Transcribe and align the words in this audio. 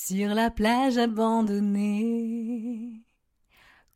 Sur 0.00 0.28
la 0.28 0.48
plage 0.48 0.96
abandonnée, 0.96 3.02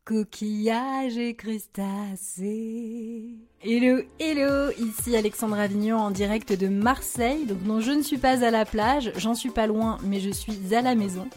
coquillages 0.04 1.16
et 1.16 1.36
crustacés. 1.36 3.36
Hello, 3.62 4.02
hello, 4.18 4.72
ici 4.80 5.16
Alexandre 5.16 5.60
Avignon 5.60 5.98
en 5.98 6.10
direct 6.10 6.52
de 6.52 6.66
Marseille. 6.66 7.46
Donc 7.46 7.62
non, 7.64 7.80
je 7.80 7.92
ne 7.92 8.02
suis 8.02 8.18
pas 8.18 8.44
à 8.44 8.50
la 8.50 8.64
plage, 8.64 9.12
j'en 9.16 9.36
suis 9.36 9.50
pas 9.50 9.68
loin, 9.68 9.96
mais 10.02 10.18
je 10.18 10.30
suis 10.30 10.74
à 10.74 10.82
la 10.82 10.96
maison 10.96 11.28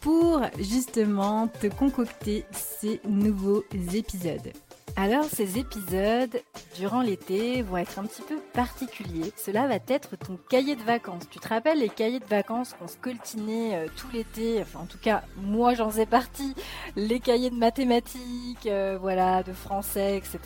pour 0.00 0.40
justement 0.58 1.46
te 1.46 1.66
concocter 1.66 2.46
ces 2.50 3.02
nouveaux 3.06 3.62
épisodes. 3.92 4.52
Alors 5.00 5.26
ces 5.26 5.60
épisodes, 5.60 6.42
durant 6.74 7.02
l'été, 7.02 7.62
vont 7.62 7.76
être 7.76 8.00
un 8.00 8.02
petit 8.02 8.22
peu 8.22 8.34
particuliers. 8.52 9.32
Cela 9.36 9.68
va 9.68 9.76
être 9.86 10.16
ton 10.16 10.36
cahier 10.50 10.74
de 10.74 10.82
vacances. 10.82 11.22
Tu 11.30 11.38
te 11.38 11.46
rappelles 11.46 11.78
les 11.78 11.88
cahiers 11.88 12.18
de 12.18 12.24
vacances 12.24 12.74
qu'on 12.76 12.88
se 12.88 12.96
coltinait 12.96 13.76
euh, 13.76 13.86
tout 13.96 14.08
l'été? 14.12 14.60
Enfin 14.60 14.80
en 14.80 14.86
tout 14.86 14.98
cas, 14.98 15.22
moi 15.36 15.74
j'en 15.74 15.88
faisais 15.88 16.04
partie. 16.04 16.52
Les 16.96 17.20
cahiers 17.20 17.50
de 17.50 17.54
mathématiques, 17.54 18.66
euh, 18.66 18.98
voilà, 19.00 19.44
de 19.44 19.52
français, 19.52 20.16
etc. 20.16 20.40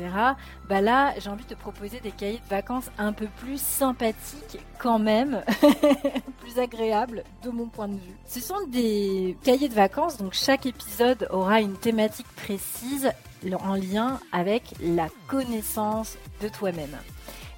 Bah 0.68 0.82
là, 0.82 1.14
j'ai 1.18 1.30
envie 1.30 1.44
de 1.44 1.54
te 1.54 1.58
proposer 1.58 2.00
des 2.00 2.10
cahiers 2.10 2.42
de 2.44 2.50
vacances 2.50 2.90
un 2.98 3.14
peu 3.14 3.28
plus 3.38 3.58
sympathiques 3.58 4.58
quand 4.78 4.98
même, 4.98 5.42
plus 6.40 6.58
agréables 6.58 7.24
de 7.42 7.48
mon 7.48 7.68
point 7.68 7.88
de 7.88 7.94
vue. 7.94 8.16
Ce 8.26 8.40
sont 8.40 8.66
des 8.66 9.34
cahiers 9.44 9.70
de 9.70 9.74
vacances, 9.74 10.18
donc 10.18 10.34
chaque 10.34 10.66
épisode 10.66 11.26
aura 11.30 11.62
une 11.62 11.78
thématique 11.78 12.28
précise 12.36 13.10
en 13.60 13.74
lien 13.74 14.20
avec 14.32 14.62
la 14.80 15.08
connaissance 15.26 16.16
de 16.40 16.48
toi-même. 16.48 16.96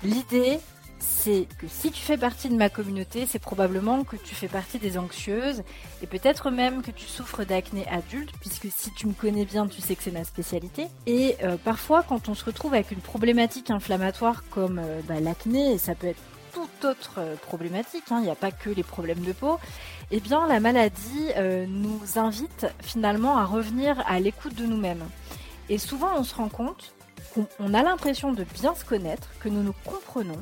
L'idée, 0.02 0.60
c'est 1.04 1.46
que 1.58 1.66
si 1.68 1.90
tu 1.90 2.00
fais 2.00 2.16
partie 2.16 2.48
de 2.48 2.56
ma 2.56 2.68
communauté, 2.68 3.26
c'est 3.28 3.38
probablement 3.38 4.04
que 4.04 4.16
tu 4.16 4.34
fais 4.34 4.48
partie 4.48 4.78
des 4.78 4.98
anxieuses 4.98 5.62
et 6.02 6.06
peut-être 6.06 6.50
même 6.50 6.82
que 6.82 6.90
tu 6.90 7.06
souffres 7.06 7.44
d'acné 7.44 7.86
adulte, 7.88 8.32
puisque 8.40 8.68
si 8.74 8.92
tu 8.94 9.06
me 9.06 9.12
connais 9.12 9.44
bien, 9.44 9.66
tu 9.66 9.80
sais 9.80 9.94
que 9.94 10.02
c'est 10.02 10.10
ma 10.10 10.24
spécialité. 10.24 10.86
Et 11.06 11.36
euh, 11.42 11.56
parfois, 11.62 12.02
quand 12.02 12.28
on 12.28 12.34
se 12.34 12.44
retrouve 12.44 12.74
avec 12.74 12.90
une 12.90 13.00
problématique 13.00 13.70
inflammatoire 13.70 14.44
comme 14.50 14.78
euh, 14.78 15.00
bah, 15.06 15.20
l'acné, 15.20 15.72
et 15.72 15.78
ça 15.78 15.94
peut 15.94 16.08
être 16.08 16.22
toute 16.52 16.84
autre 16.84 17.14
euh, 17.18 17.36
problématique, 17.36 18.04
hein, 18.10 18.18
il 18.20 18.24
n'y 18.24 18.30
a 18.30 18.36
pas 18.36 18.50
que 18.50 18.70
les 18.70 18.82
problèmes 18.82 19.22
de 19.22 19.32
peau, 19.32 19.58
eh 20.10 20.20
bien 20.20 20.46
la 20.46 20.60
maladie 20.60 21.28
nous 21.66 22.00
invite 22.16 22.66
finalement 22.82 23.38
à 23.38 23.44
revenir 23.44 24.02
à 24.06 24.20
l'écoute 24.20 24.54
de 24.54 24.66
nous-mêmes. 24.66 25.04
Et 25.68 25.78
souvent, 25.78 26.10
on 26.16 26.24
se 26.24 26.34
rend 26.34 26.48
compte 26.48 26.94
qu'on 27.34 27.74
a 27.74 27.82
l'impression 27.82 28.32
de 28.32 28.44
bien 28.44 28.74
se 28.74 28.84
connaître, 28.84 29.28
que 29.40 29.48
nous 29.48 29.62
nous 29.62 29.74
comprenons, 29.84 30.38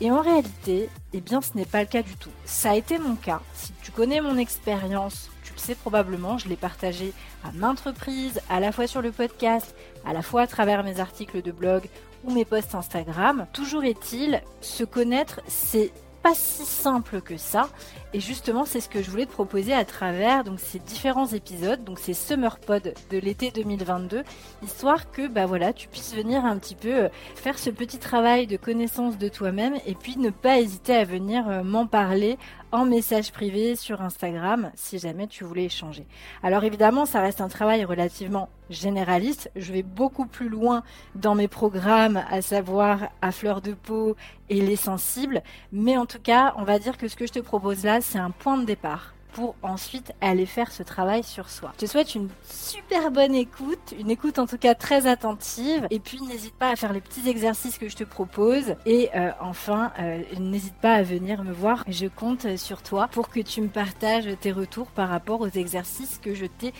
et 0.00 0.10
en 0.10 0.20
réalité, 0.20 0.90
eh 1.14 1.20
bien, 1.20 1.40
ce 1.40 1.56
n'est 1.56 1.64
pas 1.64 1.80
le 1.80 1.86
cas 1.86 2.02
du 2.02 2.14
tout. 2.16 2.30
Ça 2.44 2.72
a 2.72 2.74
été 2.74 2.98
mon 2.98 3.16
cas. 3.16 3.40
Si 3.54 3.72
tu 3.82 3.90
connais 3.90 4.20
mon 4.20 4.36
expérience, 4.36 5.30
tu 5.42 5.54
le 5.54 5.58
sais 5.58 5.74
probablement, 5.74 6.36
je 6.36 6.48
l'ai 6.48 6.56
partagé 6.56 7.14
à 7.44 7.52
maintes 7.52 7.80
reprises, 7.80 8.40
à 8.50 8.60
la 8.60 8.72
fois 8.72 8.86
sur 8.86 9.00
le 9.00 9.10
podcast, 9.10 9.74
à 10.04 10.12
la 10.12 10.20
fois 10.20 10.42
à 10.42 10.46
travers 10.46 10.84
mes 10.84 11.00
articles 11.00 11.40
de 11.40 11.50
blog 11.50 11.88
ou 12.24 12.32
mes 12.32 12.44
posts 12.44 12.74
Instagram. 12.74 13.46
Toujours 13.54 13.84
est-il, 13.84 14.42
se 14.60 14.84
connaître, 14.84 15.40
c'est 15.48 15.92
pas 16.26 16.34
si 16.34 16.64
simple 16.64 17.20
que 17.20 17.36
ça. 17.36 17.68
Et 18.12 18.18
justement, 18.18 18.64
c'est 18.64 18.80
ce 18.80 18.88
que 18.88 19.00
je 19.00 19.08
voulais 19.12 19.26
te 19.26 19.30
proposer 19.30 19.72
à 19.72 19.84
travers 19.84 20.42
donc 20.42 20.58
ces 20.58 20.80
différents 20.80 21.28
épisodes, 21.28 21.84
donc 21.84 22.00
ces 22.00 22.14
Summer 22.14 22.58
Pod 22.58 22.94
de 23.10 23.18
l'été 23.18 23.52
2022, 23.52 24.24
histoire 24.64 25.12
que 25.12 25.28
bah 25.28 25.46
voilà, 25.46 25.72
tu 25.72 25.86
puisses 25.86 26.16
venir 26.16 26.44
un 26.44 26.58
petit 26.58 26.74
peu 26.74 27.04
euh, 27.04 27.08
faire 27.36 27.60
ce 27.60 27.70
petit 27.70 27.98
travail 27.98 28.48
de 28.48 28.56
connaissance 28.56 29.18
de 29.18 29.28
toi-même 29.28 29.76
et 29.86 29.94
puis 29.94 30.16
ne 30.18 30.30
pas 30.30 30.58
hésiter 30.58 30.96
à 30.96 31.04
venir 31.04 31.48
euh, 31.48 31.62
m'en 31.62 31.86
parler 31.86 32.38
en 32.72 32.86
message 32.86 33.30
privé 33.30 33.76
sur 33.76 34.02
Instagram 34.02 34.72
si 34.74 34.98
jamais 34.98 35.28
tu 35.28 35.44
voulais 35.44 35.66
échanger. 35.66 36.08
Alors 36.42 36.64
évidemment, 36.64 37.06
ça 37.06 37.20
reste 37.20 37.40
un 37.40 37.48
travail 37.48 37.84
relativement 37.84 38.48
généraliste. 38.70 39.50
Je 39.56 39.72
vais 39.72 39.82
beaucoup 39.82 40.26
plus 40.26 40.48
loin 40.48 40.82
dans 41.14 41.34
mes 41.34 41.48
programmes, 41.48 42.22
à 42.30 42.42
savoir 42.42 43.08
à 43.22 43.32
fleur 43.32 43.60
de 43.60 43.72
peau 43.72 44.16
et 44.48 44.60
les 44.60 44.76
sensibles. 44.76 45.42
Mais 45.72 45.96
en 45.96 46.06
tout 46.06 46.20
cas, 46.20 46.54
on 46.56 46.64
va 46.64 46.78
dire 46.78 46.96
que 46.96 47.08
ce 47.08 47.16
que 47.16 47.26
je 47.26 47.32
te 47.32 47.40
propose 47.40 47.84
là, 47.84 48.00
c'est 48.00 48.18
un 48.18 48.30
point 48.30 48.58
de 48.58 48.64
départ 48.64 49.12
pour 49.36 49.54
ensuite 49.62 50.14
aller 50.22 50.46
faire 50.46 50.72
ce 50.72 50.82
travail 50.82 51.22
sur 51.22 51.50
soi. 51.50 51.70
Je 51.74 51.84
te 51.84 51.90
souhaite 51.90 52.14
une 52.14 52.30
super 52.48 53.10
bonne 53.10 53.34
écoute, 53.34 53.94
une 54.00 54.10
écoute 54.10 54.38
en 54.38 54.46
tout 54.46 54.56
cas 54.56 54.74
très 54.74 55.06
attentive, 55.06 55.86
et 55.90 56.00
puis 56.00 56.22
n'hésite 56.22 56.54
pas 56.54 56.70
à 56.70 56.76
faire 56.76 56.94
les 56.94 57.02
petits 57.02 57.28
exercices 57.28 57.76
que 57.76 57.90
je 57.90 57.96
te 57.96 58.04
propose, 58.04 58.76
et 58.86 59.10
euh, 59.14 59.32
enfin 59.42 59.92
euh, 59.98 60.22
n'hésite 60.40 60.76
pas 60.76 60.94
à 60.94 61.02
venir 61.02 61.44
me 61.44 61.52
voir, 61.52 61.84
je 61.86 62.06
compte 62.06 62.56
sur 62.56 62.82
toi 62.82 63.08
pour 63.08 63.28
que 63.28 63.40
tu 63.40 63.60
me 63.60 63.68
partages 63.68 64.26
tes 64.40 64.52
retours 64.52 64.86
par 64.86 65.10
rapport 65.10 65.42
aux 65.42 65.50
exercices 65.50 66.16
que 66.16 66.34
je 66.34 66.46
t'ai 66.46 66.72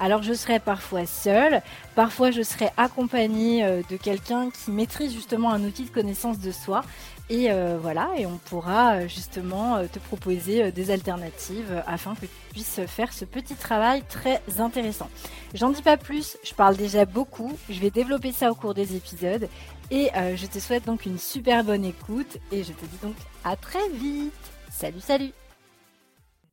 Alors 0.00 0.22
je 0.22 0.34
serai 0.34 0.58
parfois 0.58 1.06
seule, 1.06 1.62
parfois 1.94 2.30
je 2.30 2.42
serai 2.42 2.68
accompagnée 2.76 3.64
euh, 3.64 3.82
de 3.88 3.96
quelqu'un 3.96 4.50
qui 4.50 4.70
maîtrise 4.70 5.14
justement 5.14 5.50
un 5.50 5.62
outil 5.64 5.84
de 5.84 5.90
connaissance 5.90 6.38
de 6.38 6.52
soi. 6.52 6.82
Et 7.30 7.50
euh, 7.50 7.78
voilà, 7.80 8.10
et 8.18 8.26
on 8.26 8.36
pourra 8.36 8.96
euh, 8.96 9.08
justement 9.08 9.82
te 9.90 9.98
proposer 9.98 10.70
des 10.72 10.90
alternatives 10.90 11.82
afin 11.86 12.14
que 12.14 12.26
tu 12.26 12.28
puisses 12.52 12.80
faire 12.86 13.14
ce 13.14 13.24
petit 13.24 13.54
travail 13.54 14.02
très 14.08 14.42
intéressant. 14.58 15.08
J'en 15.54 15.70
dis 15.70 15.82
pas 15.82 15.96
plus, 15.96 16.36
je 16.44 16.52
parle 16.52 16.76
déjà 16.76 17.06
beaucoup, 17.06 17.52
je 17.70 17.80
vais 17.80 17.90
développer 17.90 18.32
ça 18.32 18.50
au 18.50 18.54
cours 18.54 18.74
des 18.74 18.94
épisodes 18.94 19.48
et 19.90 20.10
je 20.36 20.46
te 20.46 20.58
souhaite 20.58 20.84
donc 20.84 21.06
une 21.06 21.18
super 21.18 21.64
bonne 21.64 21.84
écoute 21.84 22.38
et 22.52 22.62
je 22.62 22.72
te 22.72 22.84
dis 22.84 22.98
donc 23.02 23.14
à 23.44 23.56
très 23.56 23.88
vite. 23.88 24.32
Salut, 24.70 25.00
salut 25.00 25.43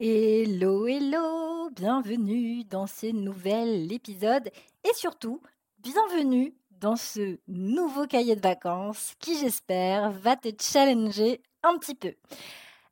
Hello, 0.03 0.87
hello 0.87 1.69
Bienvenue 1.69 2.63
dans 2.63 2.87
ce 2.87 3.05
nouvel 3.05 3.93
épisode 3.93 4.49
et 4.83 4.93
surtout, 4.95 5.39
bienvenue 5.77 6.55
dans 6.71 6.95
ce 6.95 7.37
nouveau 7.47 8.07
cahier 8.07 8.35
de 8.35 8.41
vacances 8.41 9.13
qui, 9.19 9.37
j'espère, 9.37 10.09
va 10.09 10.35
te 10.35 10.49
challenger 10.59 11.43
un 11.61 11.77
petit 11.77 11.93
peu. 11.93 12.15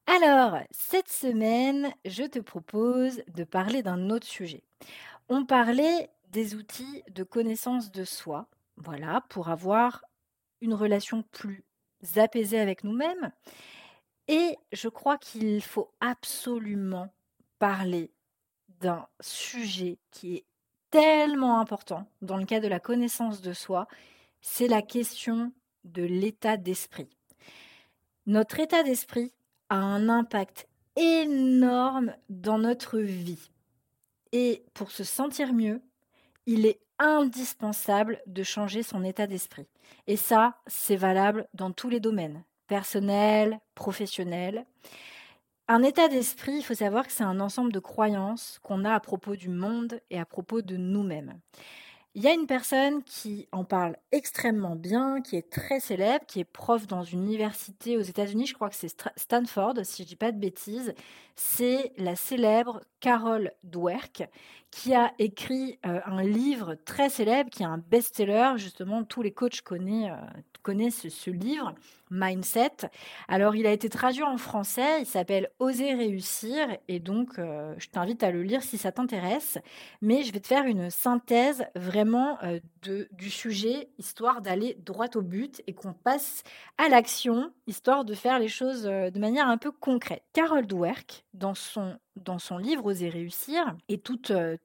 Alors, 0.05 0.59
cette 0.69 1.09
semaine, 1.09 1.91
je 2.05 2.25
te 2.25 2.37
propose 2.37 3.23
de 3.33 3.43
parler 3.43 3.81
d'un 3.81 4.11
autre 4.11 4.27
sujet. 4.27 4.61
On 5.29 5.45
parlait 5.45 6.11
des 6.29 6.53
outils 6.53 7.01
de 7.09 7.23
connaissance 7.23 7.91
de 7.91 8.03
soi, 8.03 8.45
voilà, 8.77 9.25
pour 9.29 9.49
avoir 9.49 10.05
une 10.61 10.75
relation 10.75 11.23
plus 11.31 11.65
apaisée 12.17 12.59
avec 12.59 12.83
nous-mêmes. 12.83 13.31
Et 14.29 14.59
je 14.71 14.89
crois 14.89 15.17
qu'il 15.17 15.59
faut 15.63 15.91
absolument 16.01 17.11
parler 17.57 18.11
d'un 18.79 19.07
sujet 19.19 19.97
qui 20.11 20.35
est 20.35 20.45
tellement 20.91 21.59
important 21.59 22.07
dans 22.21 22.37
le 22.37 22.45
cas 22.45 22.59
de 22.59 22.67
la 22.67 22.79
connaissance 22.79 23.41
de 23.41 23.53
soi, 23.53 23.87
c'est 24.39 24.67
la 24.67 24.83
question 24.83 25.51
de 25.83 26.03
l'état 26.03 26.57
d'esprit. 26.57 27.09
Notre 28.27 28.59
état 28.59 28.83
d'esprit 28.83 29.33
a 29.69 29.77
un 29.77 30.09
impact 30.09 30.67
énorme 30.95 32.13
dans 32.29 32.59
notre 32.59 32.99
vie. 32.99 33.49
Et 34.31 34.63
pour 34.75 34.91
se 34.91 35.03
sentir 35.03 35.53
mieux, 35.53 35.81
il 36.45 36.67
est 36.67 36.79
indispensable 36.99 38.21
de 38.27 38.43
changer 38.43 38.83
son 38.83 39.03
état 39.03 39.25
d'esprit. 39.25 39.67
Et 40.05 40.17
ça, 40.17 40.61
c'est 40.67 40.95
valable 40.95 41.47
dans 41.55 41.71
tous 41.71 41.89
les 41.89 41.99
domaines, 41.99 42.43
personnel, 42.69 43.59
professionnel. 43.75 44.65
Un 45.67 45.83
état 45.83 46.07
d'esprit, 46.07 46.53
il 46.53 46.63
faut 46.63 46.75
savoir 46.75 47.05
que 47.05 47.11
c'est 47.11 47.23
un 47.23 47.39
ensemble 47.39 47.73
de 47.73 47.79
croyances 47.79 48.59
qu'on 48.63 48.85
a 48.85 48.93
à 48.93 48.99
propos 48.99 49.35
du 49.35 49.49
monde 49.49 49.99
et 50.09 50.19
à 50.19 50.25
propos 50.25 50.61
de 50.61 50.77
nous-mêmes. 50.77 51.39
Il 52.15 52.23
y 52.23 52.27
a 52.27 52.33
une 52.33 52.47
personne 52.47 53.03
qui 53.03 53.47
en 53.51 53.63
parle 53.63 53.95
extrêmement 54.11 54.75
bien, 54.75 55.21
qui 55.21 55.35
est 55.35 55.47
très 55.49 55.79
célèbre, 55.79 56.25
qui 56.25 56.39
est 56.39 56.43
prof 56.43 56.87
dans 56.87 57.03
une 57.03 57.23
université 57.23 57.97
aux 57.97 58.01
États-Unis, 58.01 58.47
je 58.47 58.55
crois 58.55 58.69
que 58.69 58.75
c'est 58.75 58.93
Stanford, 59.15 59.75
si 59.83 60.03
je 60.03 60.07
dis 60.07 60.15
pas 60.15 60.31
de 60.31 60.39
bêtises. 60.39 60.95
C'est 61.35 61.93
la 61.97 62.15
célèbre 62.15 62.81
Carol 62.99 63.51
Dweck, 63.63 64.23
qui 64.71 64.95
a 64.95 65.13
écrit 65.19 65.77
euh, 65.85 66.01
un 66.05 66.23
livre 66.23 66.73
très 66.83 67.09
célèbre, 67.09 67.51
qui 67.51 67.61
est 67.61 67.67
un 67.67 67.77
best-seller. 67.77 68.53
Justement, 68.57 69.03
tous 69.03 69.21
les 69.21 69.31
coachs 69.31 69.61
connaissent, 69.61 70.11
euh, 70.11 70.41
connaissent 70.63 71.07
ce 71.09 71.29
livre, 71.29 71.75
Mindset. 72.09 72.89
Alors, 73.27 73.55
il 73.55 73.67
a 73.67 73.71
été 73.71 73.89
traduit 73.89 74.23
en 74.23 74.37
français, 74.37 75.01
il 75.01 75.05
s'appelle 75.05 75.49
Oser 75.59 75.93
réussir, 75.93 76.67
et 76.87 76.99
donc 76.99 77.37
euh, 77.37 77.75
je 77.77 77.87
t'invite 77.89 78.23
à 78.23 78.31
le 78.31 78.43
lire 78.43 78.63
si 78.63 78.77
ça 78.77 78.91
t'intéresse. 78.91 79.57
Mais 80.01 80.23
je 80.23 80.33
vais 80.33 80.39
te 80.39 80.47
faire 80.47 80.65
une 80.65 80.89
synthèse 80.89 81.65
vraiment 81.75 82.37
euh, 82.43 82.59
de, 82.81 83.07
du 83.11 83.29
sujet, 83.29 83.89
histoire 83.97 84.41
d'aller 84.41 84.77
droit 84.85 85.07
au 85.15 85.21
but 85.21 85.61
et 85.67 85.73
qu'on 85.73 85.93
passe 85.93 86.43
à 86.77 86.89
l'action, 86.89 87.51
histoire 87.67 88.05
de 88.05 88.13
faire 88.13 88.39
les 88.39 88.47
choses 88.47 88.87
euh, 88.87 89.09
de 89.11 89.19
manière 89.19 89.47
un 89.47 89.57
peu 89.57 89.71
concrète. 89.71 90.23
Carol 90.33 90.65
Dweck, 90.65 91.25
dans 91.33 91.55
son 91.55 91.97
dans 92.15 92.39
son 92.39 92.57
livre 92.57 92.85
Oser 92.85 93.07
réussir 93.07 93.77
et 93.87 93.97
tout, 93.97 94.19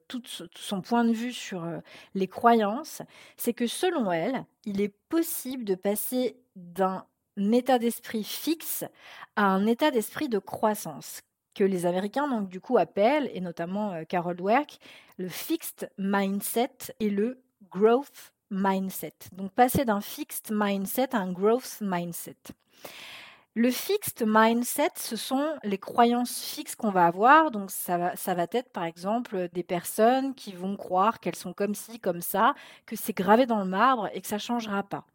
tout, 0.09 0.21
son 0.55 0.81
point 0.81 1.05
de 1.05 1.13
vue 1.13 1.31
sur 1.31 1.65
les 2.13 2.27
croyances, 2.27 3.01
c'est 3.37 3.53
que 3.53 3.65
selon 3.65 4.11
elle, 4.11 4.43
il 4.65 4.81
est 4.81 4.93
possible 5.07 5.63
de 5.63 5.75
passer 5.75 6.35
d'un 6.57 7.05
état 7.37 7.79
d'esprit 7.79 8.23
fixe 8.23 8.85
à 9.35 9.45
un 9.45 9.65
état 9.65 9.91
d'esprit 9.91 10.29
de 10.29 10.39
croissance. 10.39 11.21
que 11.53 11.63
les 11.63 11.85
Américains 11.85 12.27
donc 12.27 12.49
du 12.49 12.59
coup 12.59 12.77
appellent, 12.77 13.31
et 13.33 13.39
notamment 13.39 13.93
euh, 13.93 14.03
Carol 14.03 14.35
Dweck, 14.35 14.77
le 15.17 15.29
fixed 15.29 15.89
mindset 15.97 16.93
et 16.99 17.09
le 17.09 17.41
growth 17.71 18.33
mindset. 18.51 19.13
Donc 19.31 19.51
passer 19.51 19.85
d'un 19.85 20.01
fixed 20.01 20.51
mindset 20.51 21.15
à 21.15 21.19
un 21.19 21.31
growth 21.31 21.77
mindset. 21.81 22.35
Le 23.57 23.71
fixed 23.71 24.25
mindset, 24.27 24.89
ce 24.97 25.15
sont 25.15 25.55
les 25.63 25.77
croyances 25.77 26.43
fixes 26.43 26.75
qu'on 26.75 26.89
va 26.89 27.05
avoir. 27.05 27.51
Donc 27.51 27.71
ça 27.71 27.97
va, 27.97 28.15
ça 28.17 28.33
va 28.33 28.47
être 28.51 28.69
par 28.73 28.83
exemple 28.83 29.47
des 29.53 29.63
personnes 29.63 30.35
qui 30.35 30.51
vont 30.51 30.75
croire 30.75 31.21
qu'elles 31.21 31.37
sont 31.37 31.53
comme 31.53 31.73
ci, 31.73 31.99
comme 31.99 32.19
ça, 32.19 32.53
que 32.85 32.97
c'est 32.97 33.15
gravé 33.15 33.45
dans 33.45 33.59
le 33.59 33.65
marbre 33.65 34.09
et 34.13 34.19
que 34.19 34.27
ça 34.27 34.35
ne 34.35 34.41
changera 34.41 34.83
pas. 34.83 35.05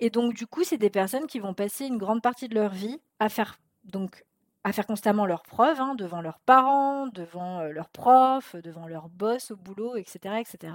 Et 0.00 0.10
donc 0.10 0.34
du 0.34 0.46
coup, 0.46 0.64
c'est 0.64 0.78
des 0.78 0.90
personnes 0.90 1.26
qui 1.26 1.38
vont 1.38 1.54
passer 1.54 1.86
une 1.86 1.98
grande 1.98 2.22
partie 2.22 2.48
de 2.48 2.54
leur 2.54 2.72
vie 2.72 3.00
à 3.18 3.28
faire 3.28 3.58
donc 3.84 4.24
à 4.66 4.72
faire 4.72 4.86
constamment 4.86 5.26
leurs 5.26 5.44
preuves 5.44 5.80
hein, 5.80 5.94
devant 5.94 6.20
leurs 6.20 6.40
parents, 6.40 7.06
devant 7.06 7.60
euh, 7.60 7.70
leurs 7.70 7.88
profs, 7.88 8.56
devant 8.56 8.88
leurs 8.88 9.08
boss 9.08 9.52
au 9.52 9.56
boulot, 9.56 9.94
etc., 9.94 10.40
etc. 10.40 10.72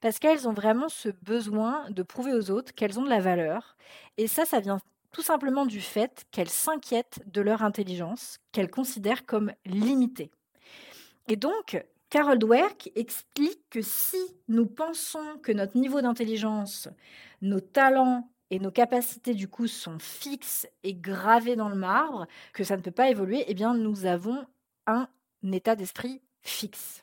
Parce 0.00 0.18
qu'elles 0.18 0.48
ont 0.48 0.52
vraiment 0.52 0.88
ce 0.88 1.08
besoin 1.08 1.88
de 1.90 2.02
prouver 2.02 2.32
aux 2.34 2.50
autres 2.50 2.74
qu'elles 2.74 2.98
ont 2.98 3.04
de 3.04 3.08
la 3.08 3.20
valeur. 3.20 3.76
Et 4.16 4.26
ça, 4.26 4.44
ça 4.44 4.58
vient 4.58 4.80
tout 5.12 5.22
simplement 5.22 5.66
du 5.66 5.80
fait 5.80 6.24
qu'elles 6.32 6.48
s'inquiètent 6.48 7.20
de 7.26 7.40
leur 7.40 7.62
intelligence, 7.62 8.38
qu'elles 8.50 8.70
considèrent 8.70 9.24
comme 9.24 9.52
limitée. 9.66 10.32
Et 11.28 11.36
donc, 11.36 11.80
Carol 12.10 12.40
Dweck 12.40 12.90
explique 12.96 13.60
que 13.70 13.82
si 13.82 14.18
nous 14.48 14.66
pensons 14.66 15.38
que 15.44 15.52
notre 15.52 15.78
niveau 15.78 16.00
d'intelligence, 16.00 16.88
nos 17.40 17.60
talents 17.60 18.28
et 18.52 18.58
nos 18.58 18.70
capacités 18.70 19.32
du 19.32 19.48
coup 19.48 19.66
sont 19.66 19.98
fixes 19.98 20.68
et 20.82 20.92
gravées 20.92 21.56
dans 21.56 21.70
le 21.70 21.74
marbre, 21.74 22.26
que 22.52 22.64
ça 22.64 22.76
ne 22.76 22.82
peut 22.82 22.90
pas 22.90 23.08
évoluer, 23.08 23.44
eh 23.48 23.54
bien 23.54 23.72
nous 23.72 24.04
avons 24.04 24.46
un 24.86 25.08
état 25.52 25.74
d'esprit 25.74 26.20
fixe. 26.42 27.02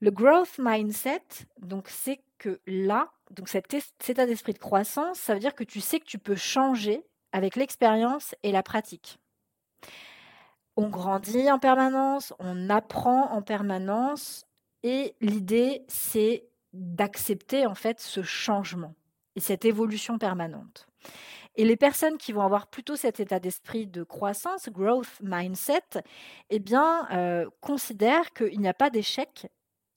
Le 0.00 0.10
growth 0.10 0.58
mindset, 0.58 1.22
donc 1.60 1.88
c'est 1.88 2.20
que 2.38 2.60
là, 2.66 3.12
donc 3.30 3.48
cet, 3.48 3.72
état 4.08 4.26
d'esprit 4.26 4.54
de 4.54 4.58
croissance, 4.58 5.20
ça 5.20 5.34
veut 5.34 5.40
dire 5.40 5.54
que 5.54 5.62
tu 5.62 5.80
sais 5.80 6.00
que 6.00 6.04
tu 6.04 6.18
peux 6.18 6.34
changer 6.34 7.04
avec 7.30 7.54
l'expérience 7.54 8.34
et 8.42 8.50
la 8.50 8.64
pratique. 8.64 9.20
On 10.76 10.88
grandit 10.88 11.48
en 11.48 11.60
permanence, 11.60 12.34
on 12.40 12.70
apprend 12.70 13.30
en 13.30 13.40
permanence 13.40 14.46
et 14.82 15.14
l'idée 15.20 15.84
c'est 15.86 16.48
d'accepter 16.72 17.66
en 17.66 17.76
fait 17.76 18.00
ce 18.00 18.22
changement 18.24 18.96
et 19.38 19.40
cette 19.40 19.64
évolution 19.64 20.18
permanente. 20.18 20.88
Et 21.54 21.64
les 21.64 21.76
personnes 21.76 22.18
qui 22.18 22.32
vont 22.32 22.42
avoir 22.42 22.66
plutôt 22.66 22.96
cet 22.96 23.20
état 23.20 23.38
d'esprit 23.38 23.86
de 23.86 24.02
croissance, 24.02 24.68
growth 24.68 25.20
mindset, 25.22 26.02
eh 26.50 26.58
bien, 26.58 27.06
euh, 27.12 27.48
considèrent 27.60 28.32
qu'il 28.32 28.58
n'y 28.58 28.66
a 28.66 28.74
pas 28.74 28.90
d'échec. 28.90 29.46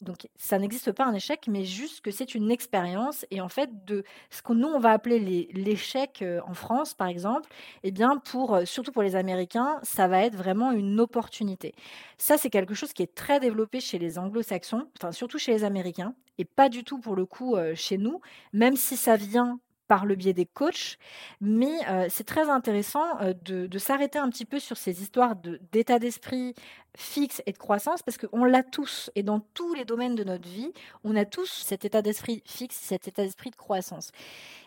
Donc, 0.01 0.27
ça 0.35 0.57
n'existe 0.57 0.91
pas 0.91 1.05
un 1.05 1.13
échec, 1.13 1.45
mais 1.47 1.63
juste 1.63 2.01
que 2.01 2.11
c'est 2.11 2.33
une 2.33 2.51
expérience. 2.51 3.25
Et 3.29 3.39
en 3.39 3.49
fait, 3.49 3.85
de 3.85 4.03
ce 4.29 4.41
que 4.41 4.53
nous, 4.53 4.67
on 4.67 4.79
va 4.79 4.91
appeler 4.91 5.47
l'échec 5.53 6.21
euh, 6.21 6.41
en 6.47 6.53
France, 6.53 6.93
par 6.93 7.07
exemple, 7.07 7.49
eh 7.83 7.91
bien, 7.91 8.17
pour, 8.17 8.55
euh, 8.55 8.65
surtout 8.65 8.91
pour 8.91 9.03
les 9.03 9.15
Américains, 9.15 9.79
ça 9.83 10.07
va 10.07 10.23
être 10.23 10.35
vraiment 10.35 10.71
une 10.71 10.99
opportunité. 10.99 11.73
Ça, 12.17 12.37
c'est 12.37 12.49
quelque 12.49 12.73
chose 12.73 12.93
qui 12.93 13.03
est 13.03 13.13
très 13.13 13.39
développé 13.39 13.79
chez 13.79 13.99
les 13.99 14.17
anglo-saxons, 14.17 14.87
enfin, 14.97 15.11
surtout 15.11 15.37
chez 15.37 15.51
les 15.51 15.63
Américains 15.63 16.15
et 16.37 16.45
pas 16.45 16.69
du 16.69 16.83
tout 16.83 16.97
pour 16.97 17.15
le 17.15 17.25
coup 17.25 17.55
chez 17.75 17.97
nous, 17.97 18.21
même 18.53 18.75
si 18.75 18.97
ça 18.97 19.15
vient 19.15 19.59
par 19.91 20.05
le 20.05 20.15
biais 20.15 20.31
des 20.31 20.45
coachs. 20.45 20.97
Mais 21.41 21.79
c'est 22.07 22.23
très 22.23 22.49
intéressant 22.49 23.03
de, 23.43 23.77
s'arrêter 23.77 24.19
un 24.19 24.29
petit 24.29 24.45
peu 24.45 24.57
sur 24.57 24.77
ces 24.77 25.01
histoires 25.01 25.35
d'état 25.73 25.99
d'esprit 25.99 26.55
fixe 26.95 27.41
et 27.45 27.51
de 27.51 27.57
croissance 27.57 28.01
parce 28.01 28.17
qu'on 28.17 28.45
l'a 28.45 28.63
tous 28.63 29.11
et 29.15 29.23
dans 29.23 29.41
tous 29.53 29.73
les 29.73 29.83
domaines 29.83 30.15
de 30.15 30.23
notre 30.23 30.47
vie, 30.47 30.71
on 31.03 31.17
a 31.17 31.25
tous 31.25 31.63
cet 31.65 31.83
état 31.83 32.01
d'esprit 32.01 32.41
fixe, 32.45 32.77
cet 32.77 33.09
état 33.09 33.23
d'esprit 33.23 33.49
de 33.49 33.57
croissance. 33.57 34.11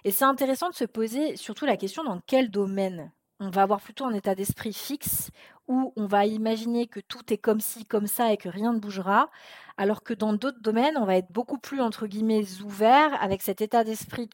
Et 0.05 0.11
c'est 0.11 0.26
intéressant 0.26 0.69
de 0.69 0.75
se 0.75 0.85
poser 0.85 1.37
surtout 1.37 1.65
la 1.65 1.79
question 1.79 2.05
dans 2.05 2.20
quel 2.27 2.50
domaine? 2.50 3.11
On 3.44 3.50
va 3.50 3.62
avoir 3.62 3.81
plutôt 3.81 4.06
un 4.06 4.14
état 4.14 4.35
d'esprit 4.35 4.73
fixe 4.73 5.31
où 5.69 5.93
on 5.96 6.06
va 6.06 6.26
imaginer 6.26 6.87
que 6.87 7.00
tout 7.00 7.32
est 7.32 7.38
comme 7.38 7.61
ci, 7.61 7.87
comme 7.87 8.06
ça 8.06 8.32
et 8.32 8.37
que 8.37 8.49
rien 8.49 8.73
ne 8.73 8.79
bougera, 8.79 9.31
alors 9.76 10.02
que 10.02 10.12
dans 10.12 10.32
d'autres 10.32 10.61
domaines, 10.61 10.96
on 10.99 11.05
va 11.05 11.17
être 11.17 11.32
beaucoup 11.32 11.58
plus, 11.58 11.81
entre 11.81 12.06
guillemets, 12.06 12.44
ouvert 12.62 13.23
avec 13.23 13.43
cet 13.43 13.61
état 13.61 13.82
d'esprit 13.82 14.29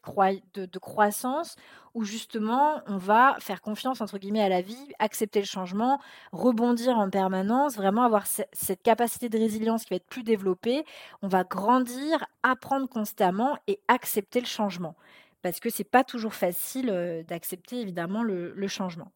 de, 0.53 0.79
croissance 0.79 1.55
où 1.93 2.03
justement 2.03 2.81
on 2.87 2.97
va 2.97 3.35
faire 3.39 3.61
confiance, 3.61 4.01
entre 4.01 4.17
guillemets, 4.17 4.43
à 4.43 4.49
la 4.49 4.61
vie, 4.61 4.93
accepter 4.99 5.39
le 5.39 5.45
changement, 5.45 5.99
rebondir 6.31 6.97
en 6.97 7.09
permanence, 7.09 7.75
vraiment 7.75 8.03
avoir 8.03 8.25
cette 8.27 8.81
capacité 8.81 9.29
de 9.29 9.37
résilience 9.37 9.83
qui 9.83 9.89
va 9.91 9.97
être 9.97 10.07
plus 10.07 10.23
développée. 10.23 10.85
On 11.21 11.27
va 11.27 11.43
grandir, 11.43 12.25
apprendre 12.43 12.87
constamment 12.87 13.57
et 13.67 13.79
accepter 13.87 14.41
le 14.41 14.47
changement 14.47 14.95
parce 15.41 15.59
que 15.59 15.69
c'est 15.69 15.83
pas 15.83 16.03
toujours 16.03 16.33
facile 16.33 17.23
d'accepter 17.27 17.81
évidemment 17.81 18.23
le, 18.23 18.67
changement. 18.67 19.11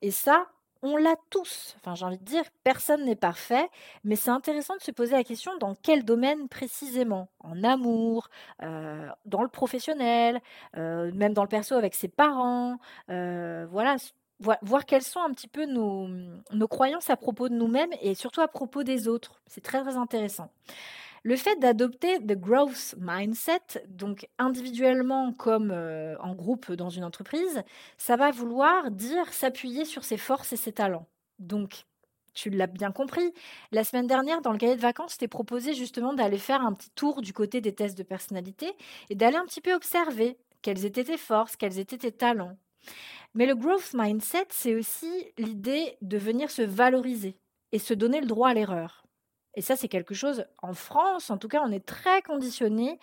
Et 0.00 0.10
ça, 0.10 0.46
on 0.82 0.96
l'a 0.96 1.14
tous. 1.30 1.76
Enfin, 1.78 1.94
j'ai 1.94 2.04
envie 2.04 2.18
de 2.18 2.24
dire, 2.24 2.44
personne 2.64 3.04
n'est 3.04 3.16
parfait, 3.16 3.68
mais 4.04 4.16
c'est 4.16 4.30
intéressant 4.30 4.76
de 4.76 4.82
se 4.82 4.90
poser 4.90 5.12
la 5.12 5.24
question 5.24 5.56
dans 5.58 5.74
quel 5.74 6.04
domaine 6.04 6.48
précisément? 6.48 7.28
En 7.40 7.62
amour, 7.64 8.28
dans 8.60 9.42
le 9.42 9.48
professionnel, 9.48 10.40
même 10.74 11.32
dans 11.32 11.42
le 11.42 11.48
perso 11.48 11.74
avec 11.74 11.94
ses 11.94 12.08
parents. 12.08 12.78
voilà, 13.08 13.96
voir 14.62 14.86
quelles 14.86 15.02
sont 15.02 15.20
un 15.20 15.30
petit 15.30 15.48
peu 15.48 15.66
nos, 15.66 16.08
nos 16.52 16.68
croyances 16.68 17.10
à 17.10 17.16
propos 17.16 17.48
de 17.48 17.54
nous-mêmes 17.54 17.92
et 18.00 18.14
surtout 18.14 18.40
à 18.40 18.48
propos 18.48 18.82
des 18.82 19.08
autres. 19.08 19.40
C'est 19.46 19.62
très 19.62 19.82
très 19.82 19.96
intéressant. 19.96 20.50
Le 21.24 21.36
fait 21.36 21.56
d'adopter 21.60 22.18
the 22.18 22.36
growth 22.36 22.96
mindset, 22.98 23.86
donc 23.88 24.28
individuellement 24.38 25.32
comme 25.32 25.70
euh, 25.70 26.16
en 26.18 26.34
groupe 26.34 26.72
dans 26.72 26.90
une 26.90 27.04
entreprise, 27.04 27.62
ça 27.96 28.16
va 28.16 28.32
vouloir 28.32 28.90
dire 28.90 29.32
s'appuyer 29.32 29.84
sur 29.84 30.02
ses 30.02 30.16
forces 30.16 30.52
et 30.52 30.56
ses 30.56 30.72
talents. 30.72 31.06
Donc, 31.38 31.84
tu 32.34 32.50
l'as 32.50 32.66
bien 32.66 32.90
compris. 32.90 33.32
La 33.70 33.84
semaine 33.84 34.08
dernière, 34.08 34.40
dans 34.40 34.52
le 34.52 34.58
cahier 34.58 34.74
de 34.74 34.80
vacances, 34.80 35.16
t'ai 35.16 35.28
proposé 35.28 35.74
justement 35.74 36.12
d'aller 36.12 36.38
faire 36.38 36.62
un 36.62 36.72
petit 36.72 36.90
tour 36.90 37.20
du 37.20 37.32
côté 37.32 37.60
des 37.60 37.74
tests 37.74 37.96
de 37.96 38.02
personnalité 38.02 38.72
et 39.08 39.14
d'aller 39.14 39.36
un 39.36 39.44
petit 39.44 39.60
peu 39.60 39.74
observer 39.74 40.36
quelles 40.60 40.84
étaient 40.84 41.04
tes 41.04 41.18
forces, 41.18 41.56
quels 41.56 41.78
étaient 41.78 41.98
tes 41.98 42.12
talents. 42.12 42.56
Mais 43.34 43.46
le 43.46 43.54
growth 43.54 43.92
mindset, 43.94 44.46
c'est 44.50 44.74
aussi 44.74 45.10
l'idée 45.38 45.96
de 46.02 46.18
venir 46.18 46.50
se 46.50 46.62
valoriser 46.62 47.36
et 47.70 47.78
se 47.78 47.94
donner 47.94 48.20
le 48.20 48.26
droit 48.26 48.48
à 48.48 48.54
l'erreur. 48.54 49.01
Et 49.54 49.60
ça, 49.60 49.76
c'est 49.76 49.88
quelque 49.88 50.14
chose, 50.14 50.44
en 50.62 50.72
France, 50.72 51.30
en 51.30 51.38
tout 51.38 51.48
cas, 51.48 51.62
on 51.64 51.70
est 51.70 51.84
très 51.84 52.22
conditionné 52.22 52.98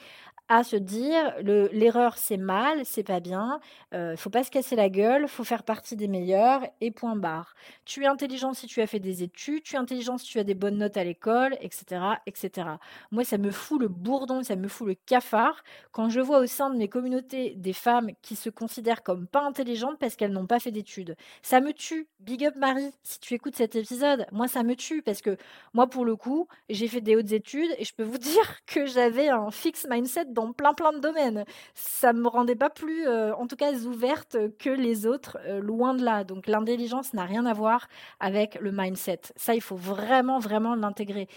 à 0.49 0.63
se 0.63 0.75
dire 0.75 1.35
l'erreur 1.41 2.17
c'est 2.17 2.37
mal, 2.37 2.81
c'est 2.83 3.03
pas 3.03 3.19
bien, 3.19 3.59
euh, 3.93 4.17
faut 4.17 4.31
pas 4.31 4.43
se 4.43 4.49
casser 4.49 4.75
la 4.75 4.89
gueule, 4.89 5.27
faut 5.27 5.43
faire 5.43 5.61
partie 5.61 5.95
des 5.95 6.07
meilleurs 6.07 6.61
et 6.81 6.89
point 6.89 7.15
barre. 7.15 7.53
Tu 7.85 8.03
es 8.03 8.07
intelligent 8.07 8.53
si 8.53 8.65
tu 8.65 8.81
as 8.81 8.87
fait 8.87 8.99
des 8.99 9.21
études, 9.21 9.61
tu 9.61 9.75
es 9.75 9.77
intelligent 9.77 10.17
si 10.17 10.25
tu 10.25 10.39
as 10.39 10.43
des 10.43 10.55
bonnes 10.55 10.77
notes 10.77 10.97
à 10.97 11.03
l'école, 11.03 11.55
etc., 11.61 12.01
etc. 12.25 12.67
Moi, 13.11 13.23
ça 13.23 13.37
me 13.37 13.51
fout 13.51 13.79
le 13.79 13.87
bourdon, 13.87 14.41
ça 14.41 14.55
me 14.55 14.67
fout 14.67 14.87
le 14.87 14.95
cafard 14.95 15.63
quand 15.91 16.09
je 16.09 16.19
vois 16.19 16.39
au 16.39 16.47
sein 16.47 16.71
de 16.71 16.77
mes 16.77 16.87
communautés 16.87 17.53
des 17.55 17.73
femmes 17.73 18.09
qui 18.23 18.35
se 18.35 18.49
considèrent 18.49 19.03
comme 19.03 19.27
pas 19.27 19.43
intelligentes 19.43 19.99
parce 19.99 20.15
qu'elles 20.15 20.33
n'ont 20.33 20.47
pas 20.47 20.59
fait 20.59 20.71
d'études. 20.71 21.15
Ça 21.43 21.61
me 21.61 21.73
tue. 21.73 22.07
Big 22.21 22.43
up 22.43 22.55
Marie, 22.57 22.91
si 23.03 23.19
tu 23.19 23.35
écoutes 23.35 23.55
cet 23.55 23.75
épisode, 23.75 24.25
moi 24.31 24.47
ça 24.47 24.63
me 24.63 24.75
tue 24.75 25.03
parce 25.03 25.21
que 25.21 25.37
moi 25.73 25.87
pour 25.87 26.05
le 26.05 26.15
coup, 26.15 26.38
j'ai 26.69 26.87
fait 26.87 27.01
des 27.01 27.15
hautes 27.15 27.31
études 27.31 27.71
et 27.77 27.83
je 27.83 27.93
peux 27.93 28.03
vous 28.03 28.17
dire 28.17 28.65
que 28.65 28.85
j'avais 28.85 29.29
un 29.29 29.51
fixe 29.51 29.87
mindset 29.89 30.25
dans 30.25 30.51
plein 30.53 30.73
plein 30.73 30.93
de 30.93 30.99
domaines. 30.99 31.45
Ça 31.73 32.13
me 32.13 32.27
rendait 32.27 32.55
pas 32.55 32.69
plus, 32.69 33.07
euh, 33.07 33.33
en 33.35 33.47
tout 33.47 33.55
cas, 33.55 33.73
ouverte 33.73 34.37
que 34.57 34.69
les 34.69 35.05
autres, 35.05 35.37
euh, 35.45 35.59
loin 35.59 35.93
de 35.93 36.03
là. 36.03 36.23
Donc 36.23 36.47
l'intelligence 36.47 37.13
n'a 37.13 37.25
rien 37.25 37.45
à 37.45 37.53
voir 37.53 37.87
avec 38.19 38.59
le 38.59 38.71
mindset. 38.71 39.21
Ça, 39.35 39.55
il 39.55 39.61
faut 39.61 39.75
vraiment, 39.75 40.39
vraiment 40.39 40.75
l'intégrer. 40.75 41.27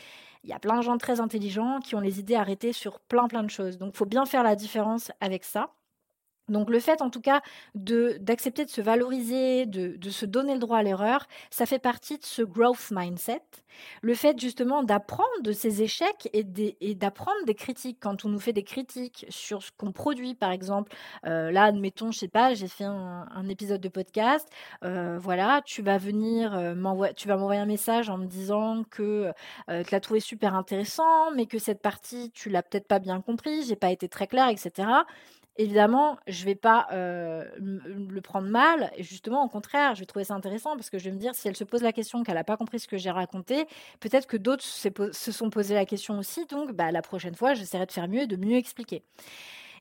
Il 0.45 0.51
y 0.51 0.53
a 0.53 0.59
plein 0.59 0.79
de 0.79 0.83
gens 0.83 0.99
très 0.99 1.21
intelligents 1.21 1.79
qui 1.81 1.95
ont 1.95 2.01
les 2.01 2.19
idées 2.19 2.35
arrêtées 2.35 2.73
sur 2.73 2.99
plein, 3.01 3.29
plein 3.29 3.45
de 3.45 3.51
choses. 3.51 3.79
Donc 3.79 3.93
il 3.95 3.97
faut 3.97 4.07
bien 4.07 4.27
faire 4.27 4.43
la 4.43 4.57
différence 4.57 5.13
avec 5.21 5.45
ça. 5.45 5.71
Donc 6.49 6.71
le 6.71 6.81
fait 6.81 7.03
en 7.03 7.11
tout 7.11 7.21
cas 7.21 7.41
d'accepter 7.75 8.65
de 8.65 8.71
se 8.71 8.81
valoriser, 8.81 9.67
de, 9.67 9.97
de, 9.97 10.11
se 10.11 10.27
donner 10.27 10.55
le 10.55 10.61
droit 10.61 10.79
à 10.79 10.83
l'erreur, 10.83 11.27
ça 11.51 11.67
fait 11.67 11.79
partie 11.79 12.19
de 12.19 12.25
ce 12.25 12.43
growth 12.43 12.91
mindset. 12.91 13.43
Le 14.03 14.15
fait 14.15 14.39
justement 14.39 14.83
d'apprendre 14.83 15.43
de 15.43 15.53
ses 15.53 15.83
échecs 15.83 16.29
et 16.33 16.45
d'apprendre 16.95 17.45
des 17.47 17.55
critiques 17.55 17.99
quand 18.01 18.25
on 18.25 18.29
nous 18.29 18.41
fait 18.41 18.53
des 18.53 18.65
critiques 18.65 19.27
sur 19.29 19.63
ce 19.63 19.71
qu'on 19.77 19.93
produit 19.93 20.35
par 20.35 20.51
exemple. 20.51 20.93
Euh, 21.27 21.51
là 21.51 21.65
admettons, 21.65 22.11
je 22.11 22.19
sais 22.19 22.29
pas, 22.29 22.55
j'ai 22.55 22.69
fait 22.69 22.85
un, 22.85 23.49
épisode 23.49 23.81
de 23.81 23.89
podcast, 23.89 24.49
euh, 24.85 25.19
voilà, 25.21 25.63
tu 25.65 25.83
vas 25.83 25.99
venir 25.99 26.55
euh, 26.55 26.75
tu 27.17 27.29
vas 27.29 27.37
m'envoyer 27.37 27.61
un 27.61 27.67
message 27.67 28.09
en 28.09 28.19
me 28.19 28.27
disant 28.27 28.85
que 28.91 29.33
tu 29.69 29.91
l'as 29.91 30.01
trouvé 30.01 30.21
super 30.21 30.55
intéressant, 30.55 31.31
mais 31.35 31.47
que 31.47 31.59
cette 31.59 31.83
partie 31.83 32.31
tu 32.31 32.49
l'as 32.49 32.63
peut-être 32.63 32.87
pas 32.87 32.99
bien 32.99 33.21
compris, 33.21 33.65
j'ai 33.65 33.77
pas 33.77 33.91
été 33.91 34.09
très 34.09 34.27
claire, 34.27 34.49
etc 34.49 34.87
évidemment, 35.57 36.19
je 36.27 36.45
vais 36.45 36.55
pas 36.55 36.87
euh, 36.93 37.45
le 37.59 38.21
prendre 38.21 38.49
mal. 38.49 38.91
Et 38.97 39.03
justement, 39.03 39.45
au 39.45 39.49
contraire, 39.49 39.95
je 39.95 40.01
vais 40.01 40.07
trouver 40.07 40.25
ça 40.25 40.35
intéressant 40.35 40.77
parce 40.77 40.91
que 40.91 40.99
je 40.99 41.05
vais 41.05 41.13
me 41.13 41.19
dire, 41.19 41.35
si 41.35 41.49
elle 41.49 41.57
se 41.57 41.65
pose 41.65 41.83
la 41.83 41.93
question 41.93 42.23
qu'elle 42.23 42.35
n'a 42.35 42.45
pas 42.45 42.57
compris 42.57 42.81
ce 42.81 42.89
que 42.89 42.97
j'ai 42.97 43.11
raconté, 43.11 43.67
peut-être 44.01 44.27
que 44.27 44.37
d'autres 44.37 44.65
se 44.65 45.33
sont 45.33 45.51
posé 45.51 45.75
la 45.75 45.87
question 45.87 46.19
aussi. 46.19 46.47
Donc, 46.47 46.73
bah, 46.73 46.91
la 46.91 47.03
prochaine 47.03 47.35
fois, 47.35 47.55
j'essaierai 47.55 47.87
de 47.87 47.93
faire 47.93 48.09
mieux 48.09 48.23
et 48.23 48.27
de 48.27 48.37
mieux 48.37 48.57
expliquer. 48.57 49.03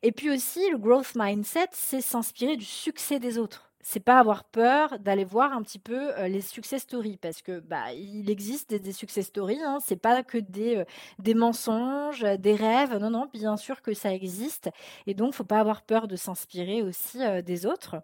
Et 0.03 0.11
puis 0.11 0.31
aussi, 0.31 0.69
le 0.71 0.77
growth 0.77 1.13
mindset, 1.15 1.69
c'est 1.71 2.01
s'inspirer 2.01 2.57
du 2.57 2.65
succès 2.65 3.19
des 3.19 3.37
autres 3.37 3.70
c'est 3.83 3.99
pas 3.99 4.19
avoir 4.19 4.43
peur 4.43 4.99
d'aller 4.99 5.25
voir 5.25 5.53
un 5.53 5.61
petit 5.63 5.79
peu 5.79 6.11
les 6.27 6.41
success 6.41 6.81
stories 6.83 7.17
parce 7.17 7.41
que 7.41 7.59
bah 7.59 7.93
il 7.93 8.29
existe 8.29 8.69
des, 8.69 8.79
des 8.79 8.91
success 8.93 9.27
stories 9.27 9.61
hein, 9.63 9.79
c'est 9.85 9.95
pas 9.95 10.23
que 10.23 10.37
des 10.37 10.83
des 11.19 11.33
mensonges 11.33 12.25
des 12.39 12.55
rêves. 12.55 12.97
Non 12.97 13.09
non 13.09 13.27
bien 13.33 13.57
sûr 13.57 13.81
que 13.81 13.93
ça 13.93 14.13
existe 14.13 14.69
et 15.07 15.13
donc 15.13 15.33
faut 15.33 15.43
pas 15.43 15.59
avoir 15.59 15.81
peur 15.83 16.07
de 16.07 16.15
s'inspirer 16.15 16.81
aussi 16.81 17.19
des 17.45 17.65
autres. 17.65 17.97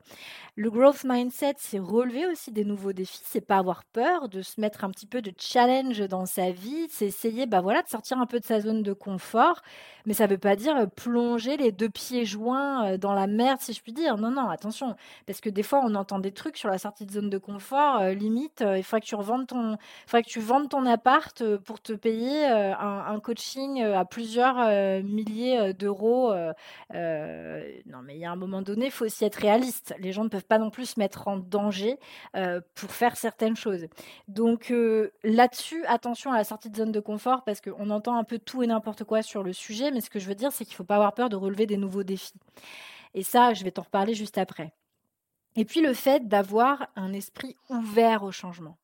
Le 0.56 0.70
growth 0.72 1.04
mindset 1.06 1.56
c'est 1.58 1.80
relever 1.80 2.26
aussi 2.28 2.52
des 2.52 2.66
nouveaux 2.66 2.94
défis. 2.94 3.22
C'est 3.26 3.42
pas 3.42 3.58
avoir 3.58 3.84
peur 3.86 4.30
de 4.30 4.42
se 4.42 4.60
mettre 4.60 4.84
un 4.84 4.92
petit 4.92 5.06
peu 5.08 5.22
de 5.22 5.32
challenge 5.38 6.00
dans 6.08 6.26
sa 6.26 6.52
vie. 6.52 6.88
C'est 6.90 7.06
essayer 7.08 7.46
bah 7.46 7.62
voilà 7.62 7.82
de 7.84 7.88
sortir 7.90 8.20
un 8.20 8.26
peu 8.26 8.40
de 8.40 8.46
sa 8.46 8.60
zone 8.62 8.84
de 8.84 8.94
confort. 8.94 9.62
Mais 10.06 10.14
ça 10.14 10.28
veut 10.28 10.38
pas 10.38 10.56
dire 10.56 10.90
plonger 10.96 11.58
les 11.58 11.72
deux 11.72 11.90
pieds 11.90 12.26
joints 12.26 12.98
dans 12.98 13.14
la 13.14 13.28
merde 13.28 13.60
si 13.62 13.74
je 13.74 13.82
puis 13.82 13.94
dire. 13.94 14.18
Non 14.18 14.32
non 14.32 14.50
attention. 14.50 14.96
Parce 15.26 15.42
que 15.42 15.50
des 15.50 15.64
on 15.74 15.96
entend 15.96 16.20
des 16.20 16.32
trucs 16.32 16.58
sur 16.58 16.70
la 16.70 16.78
sortie 16.78 17.06
de 17.06 17.12
zone 17.12 17.30
de 17.30 17.38
confort. 17.38 18.00
Euh, 18.00 18.14
limite, 18.14 18.62
euh, 18.62 18.78
il 18.78 18.84
faudrait 18.84 19.02
que 19.02 19.06
tu 19.06 19.16
revendes 19.16 19.48
ton, 19.48 19.78
faudrait 20.06 20.24
que 20.24 20.30
tu 20.30 20.40
vendes 20.40 20.70
ton 20.70 20.86
appart 20.86 21.42
euh, 21.42 21.58
pour 21.58 21.82
te 21.82 21.94
payer 21.94 22.46
un, 22.46 23.20
coaching 23.20 23.82
à 23.82 24.06
plusieurs 24.06 24.56
milliers 25.04 25.74
d'euros. 25.74 26.34
non, 26.94 28.02
mais 28.04 28.16
il 28.16 28.20
y 28.20 28.26
a 28.26 28.32
un 28.32 28.36
moment 28.36 28.62
donné, 28.62 28.86
il 28.86 28.92
faut 28.92 29.06
aussi 29.06 29.26
être 29.26 29.36
réaliste. 29.36 29.96
Les 30.00 30.12
gens 30.12 30.24
ne 30.24 30.30
peuvent 30.30 30.46
pas 30.46 30.60
non 30.60 30.70
plus 30.70 30.92
se 30.92 31.00
mettre 31.00 31.28
en 31.28 31.38
danger 31.38 31.98
pour 32.76 32.92
faire 32.92 33.18
certaines 33.18 33.56
choses. 33.56 33.88
Donc 34.28 34.72
là-dessus, 35.24 35.84
attention 35.88 36.32
à 36.32 36.38
la 36.38 36.44
sortie 36.44 36.70
de 36.70 36.78
zone 36.78 36.92
de 36.92 37.00
confort 37.00 37.44
parce 37.44 37.60
qu'on 37.60 37.90
entend 37.90 38.18
un 38.18 38.24
peu 38.24 38.40
tout 38.40 38.64
et 38.64 38.68
n'importe 38.68 39.04
quoi 39.04 39.22
sur 39.22 39.44
le 39.44 39.52
sujet. 39.52 39.92
Mais 39.92 40.02
ce 40.02 40.10
que 40.10 40.20
je 40.20 40.28
veux 40.28 40.36
dire, 40.36 40.52
c'est 40.52 40.64
qu'il 40.64 40.74
ne 40.74 40.78
faut 40.78 40.84
pas 40.84 40.96
avoir 40.96 41.14
peur 41.14 41.30
de 41.30 41.36
relever 41.36 41.66
des 41.66 41.78
nouveaux 41.78 42.04
défis. 42.04 42.34
Et 43.14 43.24
ça, 43.24 43.54
je 43.54 43.64
vais 43.64 43.72
t'en 43.72 43.82
reparler 43.82 44.14
juste 44.14 44.38
après. 44.38 44.72
Et 45.58 45.66
puis 45.66 45.82
le 45.82 45.94
fait 45.94 46.28
d'avoir 46.28 46.88
un 46.96 47.12
esprit 47.14 47.56
ouvert 47.70 48.24
au 48.24 48.32
changement. 48.32 48.78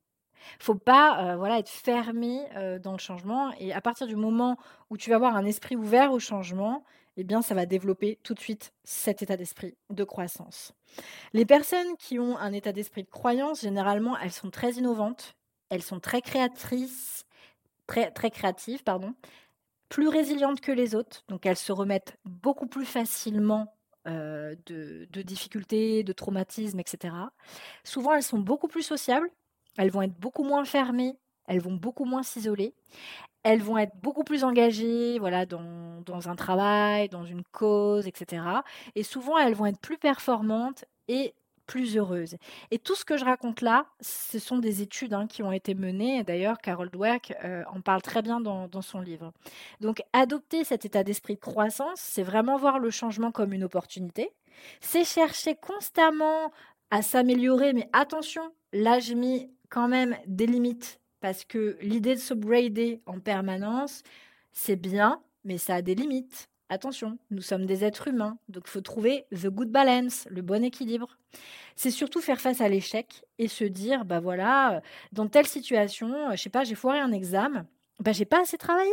Faut 0.59 0.75
pas 0.75 1.23
euh, 1.23 1.35
voilà 1.37 1.59
être 1.59 1.69
fermé 1.69 2.41
euh, 2.55 2.79
dans 2.79 2.91
le 2.91 2.97
changement 2.97 3.53
et 3.59 3.71
à 3.71 3.79
partir 3.79 4.07
du 4.07 4.15
moment 4.15 4.57
où 4.89 4.97
tu 4.97 5.11
vas 5.11 5.15
avoir 5.15 5.35
un 5.35 5.45
esprit 5.45 5.75
ouvert 5.75 6.11
au 6.11 6.19
changement, 6.19 6.83
eh 7.15 7.23
bien 7.23 7.41
ça 7.41 7.55
va 7.55 7.65
développer 7.67 8.19
tout 8.23 8.33
de 8.33 8.39
suite 8.39 8.73
cet 8.83 9.21
état 9.21 9.37
d'esprit 9.37 9.77
de 9.91 10.03
croissance. 10.03 10.73
Les 11.31 11.45
personnes 11.45 11.95
qui 11.97 12.19
ont 12.19 12.37
un 12.37 12.51
état 12.51 12.73
d'esprit 12.73 13.03
de 13.03 13.09
croyance, 13.09 13.61
généralement, 13.61 14.17
elles 14.17 14.31
sont 14.31 14.49
très 14.49 14.73
innovantes, 14.73 15.35
elles 15.69 15.83
sont 15.83 15.99
très 15.99 16.21
créatrices, 16.21 17.25
très 17.85 18.11
très 18.11 18.31
créatives 18.31 18.83
pardon, 18.83 19.13
plus 19.89 20.07
résilientes 20.07 20.59
que 20.59 20.71
les 20.71 20.95
autres, 20.95 21.23
donc 21.29 21.45
elles 21.45 21.55
se 21.55 21.71
remettent 21.71 22.17
beaucoup 22.25 22.67
plus 22.67 22.85
facilement 22.85 23.73
euh, 24.07 24.55
de, 24.65 25.21
difficultés, 25.21 26.03
de 26.03 26.13
traumatismes, 26.13 26.79
etc. 26.79 27.15
Souvent, 27.83 28.13
elles 28.13 28.23
sont 28.23 28.39
beaucoup 28.39 28.67
plus 28.67 28.83
sociables, 28.83 29.29
elles 29.77 29.91
vont 29.91 30.01
être 30.01 30.19
beaucoup 30.19 30.43
moins 30.43 30.65
fermées, 30.65 31.17
elles 31.47 31.61
vont 31.61 31.73
beaucoup 31.73 32.05
moins 32.05 32.23
s'isoler, 32.23 32.73
elles 33.43 33.61
vont 33.61 33.77
être 33.77 33.95
beaucoup 34.01 34.23
plus 34.23 34.43
engagées 34.43 35.19
voilà, 35.19 35.45
dans, 35.45 36.01
dans, 36.01 36.29
un 36.29 36.35
travail, 36.35 37.09
dans 37.09 37.23
une 37.23 37.43
cause, 37.43 38.07
etc. 38.07 38.43
Et 38.95 39.03
souvent, 39.03 39.37
elles 39.37 39.55
vont 39.55 39.65
être 39.67 39.79
plus 39.79 39.97
performantes 39.97 40.85
et 41.07 41.33
plus 41.65 41.97
heureuse. 41.97 42.37
Et 42.71 42.79
tout 42.79 42.95
ce 42.95 43.05
que 43.05 43.17
je 43.17 43.25
raconte 43.25 43.61
là, 43.61 43.85
ce 44.01 44.39
sont 44.39 44.57
des 44.57 44.81
études 44.81 45.13
hein, 45.13 45.27
qui 45.27 45.43
ont 45.43 45.51
été 45.51 45.73
menées. 45.73 46.23
D'ailleurs, 46.23 46.59
Carol 46.59 46.89
Dweck 46.89 47.33
euh, 47.43 47.63
en 47.73 47.81
parle 47.81 48.01
très 48.01 48.21
bien 48.21 48.39
dans, 48.39 48.81
son 48.81 48.99
livre. 48.99 49.31
Donc, 49.81 50.01
adopter 50.13 50.63
cet 50.63 50.85
état 50.85 51.03
d'esprit 51.03 51.35
de 51.35 51.39
croissance, 51.39 51.99
c'est 51.99 52.23
vraiment 52.23 52.57
voir 52.57 52.79
le 52.79 52.89
changement 52.89 53.31
comme 53.31 53.53
une 53.53 53.63
opportunité. 53.63 54.31
C'est 54.81 55.05
chercher 55.05 55.55
constamment 55.55 56.51
à 56.91 57.01
s'améliorer, 57.01 57.73
mais 57.73 57.89
attention, 57.93 58.51
là, 58.71 58.99
j'ai 58.99 59.15
mis 59.15 59.49
quand 59.69 59.87
même 59.87 60.15
des 60.27 60.45
limites 60.45 60.99
parce 61.21 61.45
que 61.45 61.77
l'idée 61.81 62.15
de 62.15 62.19
s'upgrader 62.19 63.01
en 63.05 63.19
permanence, 63.19 64.03
c'est 64.51 64.75
bien, 64.75 65.21
mais 65.45 65.57
ça 65.57 65.75
a 65.75 65.81
des 65.81 65.95
limites. 65.95 66.49
Attention, 66.73 67.19
nous 67.29 67.43
sommes 67.43 67.67
des 67.67 67.83
êtres 67.85 68.07
humains, 68.07 68.39
donc 68.49 68.63
il 68.65 68.71
faut 68.71 68.81
trouver 68.81 69.27
the 69.29 69.45
good 69.45 69.69
balance, 69.69 70.27
le 70.31 70.41
bon 70.41 70.63
équilibre. 70.63 71.19
C'est 71.75 71.91
surtout 71.91 72.19
faire 72.19 72.41
face 72.41 72.61
à 72.61 72.67
l'échec 72.67 73.25
et 73.37 73.47
se 73.47 73.63
dire, 73.63 74.05
bah 74.05 74.19
voilà, 74.19 74.81
dans 75.11 75.27
telle 75.27 75.45
situation, 75.45 76.31
je 76.31 76.41
sais 76.41 76.49
pas, 76.49 76.63
j'ai 76.63 76.73
foiré 76.73 76.97
un 76.97 77.11
examen, 77.11 77.67
bah, 77.99 78.11
j'ai 78.11 78.25
pas 78.25 78.41
assez 78.41 78.57
travaillé. 78.57 78.91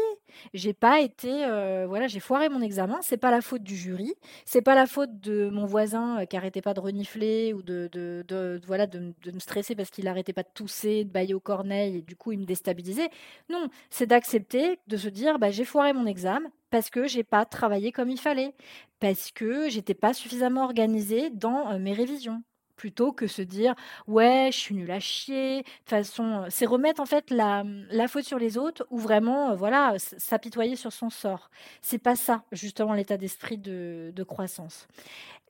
J'ai 0.55 0.73
pas 0.75 1.01
été, 1.01 1.45
euh, 1.45 1.87
voilà, 1.89 2.07
j'ai 2.07 2.21
foiré 2.21 2.49
mon 2.49 2.61
examen. 2.61 2.99
C'est 3.03 3.17
pas 3.17 3.31
la 3.31 3.41
faute 3.41 3.63
du 3.63 3.77
jury, 3.77 4.15
c'est 4.45 4.63
pas 4.63 4.75
la 4.75 4.87
faute 4.87 5.21
de 5.21 5.49
mon 5.51 5.67
voisin 5.67 6.21
euh, 6.21 6.25
qui 6.27 6.37
arrêtait 6.37 6.63
pas 6.63 6.75
de 6.75 6.81
renifler 6.81 7.53
ou 7.55 7.63
de, 7.63 7.89
de, 7.93 8.61
voilà, 8.67 8.87
de, 8.87 9.15
me 9.33 9.39
stresser 9.39 9.75
parce 9.75 9.91
qu'il 9.91 10.07
arrêtait 10.07 10.33
pas 10.33 10.43
de 10.43 10.51
tousser, 10.55 11.05
de 11.05 11.11
bailler 11.11 11.35
au 11.35 11.41
corneille 11.41 11.99
et 11.99 12.03
du 12.03 12.17
coup 12.17 12.33
il 12.33 12.39
me 12.39 12.45
déstabilisait. 12.45 13.11
Non, 13.49 13.69
c'est 13.91 14.07
d'accepter, 14.07 14.79
de 14.87 14.97
se 14.97 15.09
dire, 15.09 15.39
bah, 15.39 15.51
j'ai 15.51 15.65
foiré 15.65 15.93
mon 15.93 16.07
examen 16.07 16.51
parce 16.71 16.91
que 16.91 17.07
j'ai 17.07 17.25
pas 17.25 17.45
travaillé 17.45 17.93
comme 17.93 18.11
il 18.11 18.21
fallait, 18.21 18.55
parce 19.01 19.33
que 19.33 19.69
j'étais 19.69 19.95
pas 19.95 20.15
suffisamment 20.15 20.65
organisée 20.65 21.31
dans 21.31 21.71
euh, 21.73 21.79
mes 21.79 21.93
révisions 21.93 22.43
plutôt 22.81 23.13
que 23.13 23.27
se 23.27 23.43
dire 23.43 23.75
ouais 24.07 24.49
je 24.51 24.57
suis 24.57 24.75
nulle 24.75 24.91
à 24.91 25.01
chier. 25.01 25.59
De 25.59 25.63
toute 25.65 25.91
façon 25.91 26.47
c'est 26.49 26.65
remettre 26.65 27.03
en 27.03 27.05
fait 27.05 27.29
la, 27.31 27.63
la, 27.91 28.09
faute 28.09 28.25
sur 28.25 28.39
les 28.39 28.57
autres 28.57 28.87
ou 28.89 28.97
vraiment 28.97 29.55
voilà 29.55 29.97
s'apitoyer 29.99 30.77
sur 30.77 30.91
son 30.91 31.11
sort. 31.11 31.51
C'est 31.83 31.99
pas 31.99 32.17
ça 32.17 32.43
justement 32.53 32.95
l'état 32.95 33.19
d'esprit 33.19 33.59
de, 33.59 34.13
de, 34.17 34.23
croissance. 34.23 34.89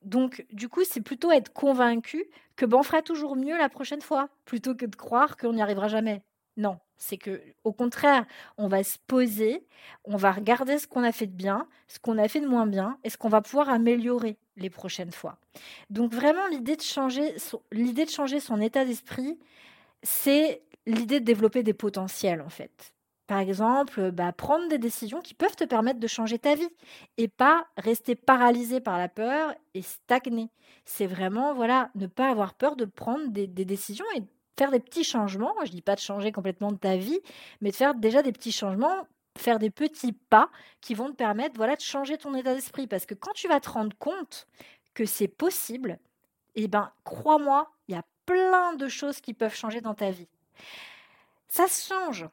Donc 0.02 0.44
du 0.52 0.68
coup 0.68 0.82
c'est 0.82 1.02
plutôt 1.02 1.30
être 1.30 1.52
convaincu 1.52 2.24
que 2.56 2.66
ben, 2.66 2.78
on 2.78 2.82
fera 2.82 3.00
toujours 3.00 3.36
mieux 3.36 3.56
la 3.56 3.68
prochaine 3.68 4.02
fois 4.02 4.28
plutôt 4.44 4.74
que 4.74 4.86
de 4.86 4.96
croire 4.96 5.36
qu'on 5.36 5.52
n'y 5.52 5.62
arrivera 5.62 5.86
jamais. 5.86 6.24
Non, 6.56 6.78
c'est 7.00 7.16
que 7.16 7.42
au 7.64 7.72
contraire, 7.72 8.26
on 8.58 8.68
va 8.68 8.84
se 8.84 8.98
poser, 9.06 9.66
on 10.04 10.16
va 10.16 10.30
regarder 10.30 10.78
ce 10.78 10.86
qu'on 10.86 11.02
a 11.02 11.12
fait 11.12 11.26
de 11.26 11.34
bien, 11.34 11.66
ce 11.88 11.98
qu'on 11.98 12.18
a 12.18 12.28
fait 12.28 12.40
de 12.40 12.46
moins 12.46 12.66
bien 12.66 12.98
et 13.02 13.10
ce 13.10 13.16
qu'on 13.16 13.30
va 13.30 13.40
pouvoir 13.40 13.70
améliorer 13.70 14.36
les 14.56 14.70
prochaines 14.70 15.10
fois. 15.10 15.38
Donc 15.88 16.12
vraiment 16.12 16.46
l'idée 16.48 16.76
de 16.76 16.82
changer 16.82 17.36
son, 17.38 17.62
l'idée 17.72 18.04
de 18.04 18.10
changer 18.10 18.38
son 18.38 18.60
état 18.60 18.84
d'esprit, 18.84 19.38
c'est 20.02 20.62
l'idée 20.86 21.20
de 21.20 21.24
développer 21.24 21.62
des 21.62 21.74
potentiels 21.74 22.42
en 22.42 22.50
fait. 22.50 22.92
Par 23.26 23.38
exemple, 23.38 24.10
bah, 24.10 24.32
prendre 24.32 24.68
des 24.68 24.78
décisions 24.78 25.20
qui 25.20 25.34
peuvent 25.34 25.56
te 25.56 25.64
permettre 25.64 26.00
de 26.00 26.06
changer 26.06 26.38
ta 26.38 26.54
vie 26.54 26.68
et 27.16 27.28
pas 27.28 27.64
rester 27.78 28.14
paralysé 28.14 28.80
par 28.80 28.98
la 28.98 29.08
peur 29.08 29.54
et 29.72 29.82
stagner. 29.82 30.50
C'est 30.84 31.06
vraiment 31.06 31.54
voilà 31.54 31.90
ne 31.94 32.06
pas 32.08 32.28
avoir 32.28 32.54
peur 32.54 32.76
de 32.76 32.84
prendre 32.84 33.28
des, 33.28 33.46
des 33.46 33.64
décisions 33.64 34.04
et 34.16 34.22
faire 34.58 34.70
des 34.70 34.80
petits 34.80 35.04
changements. 35.04 35.54
Je 35.60 35.70
ne 35.70 35.76
dis 35.76 35.82
pas 35.82 35.94
de 35.94 36.00
changer 36.00 36.32
complètement 36.32 36.72
ta 36.74 36.96
vie, 36.96 37.20
mais 37.60 37.70
de 37.70 37.76
faire 37.76 37.94
déjà 37.94 38.22
des 38.22 38.32
petits 38.32 38.52
changements, 38.52 39.06
faire 39.38 39.58
des 39.58 39.70
petits 39.70 40.12
pas 40.12 40.50
qui 40.80 40.94
vont 40.94 41.10
te 41.10 41.16
permettre 41.16 41.56
voilà, 41.56 41.76
de 41.76 41.80
changer 41.80 42.18
ton 42.18 42.34
état 42.34 42.54
d'esprit. 42.54 42.86
Parce 42.86 43.06
que 43.06 43.14
quand 43.14 43.32
tu 43.32 43.48
vas 43.48 43.60
te 43.60 43.70
rendre 43.70 43.96
compte 43.98 44.46
que 44.94 45.04
c'est 45.04 45.28
possible, 45.28 45.98
eh 46.54 46.68
ben, 46.68 46.92
crois-moi, 47.04 47.70
il 47.88 47.94
y 47.94 47.98
a 47.98 48.04
plein 48.26 48.74
de 48.74 48.88
choses 48.88 49.20
qui 49.20 49.34
peuvent 49.34 49.54
changer 49.54 49.80
dans 49.80 49.94
ta 49.94 50.10
vie. 50.10 50.28
Ça 51.48 51.66
change. 51.66 52.28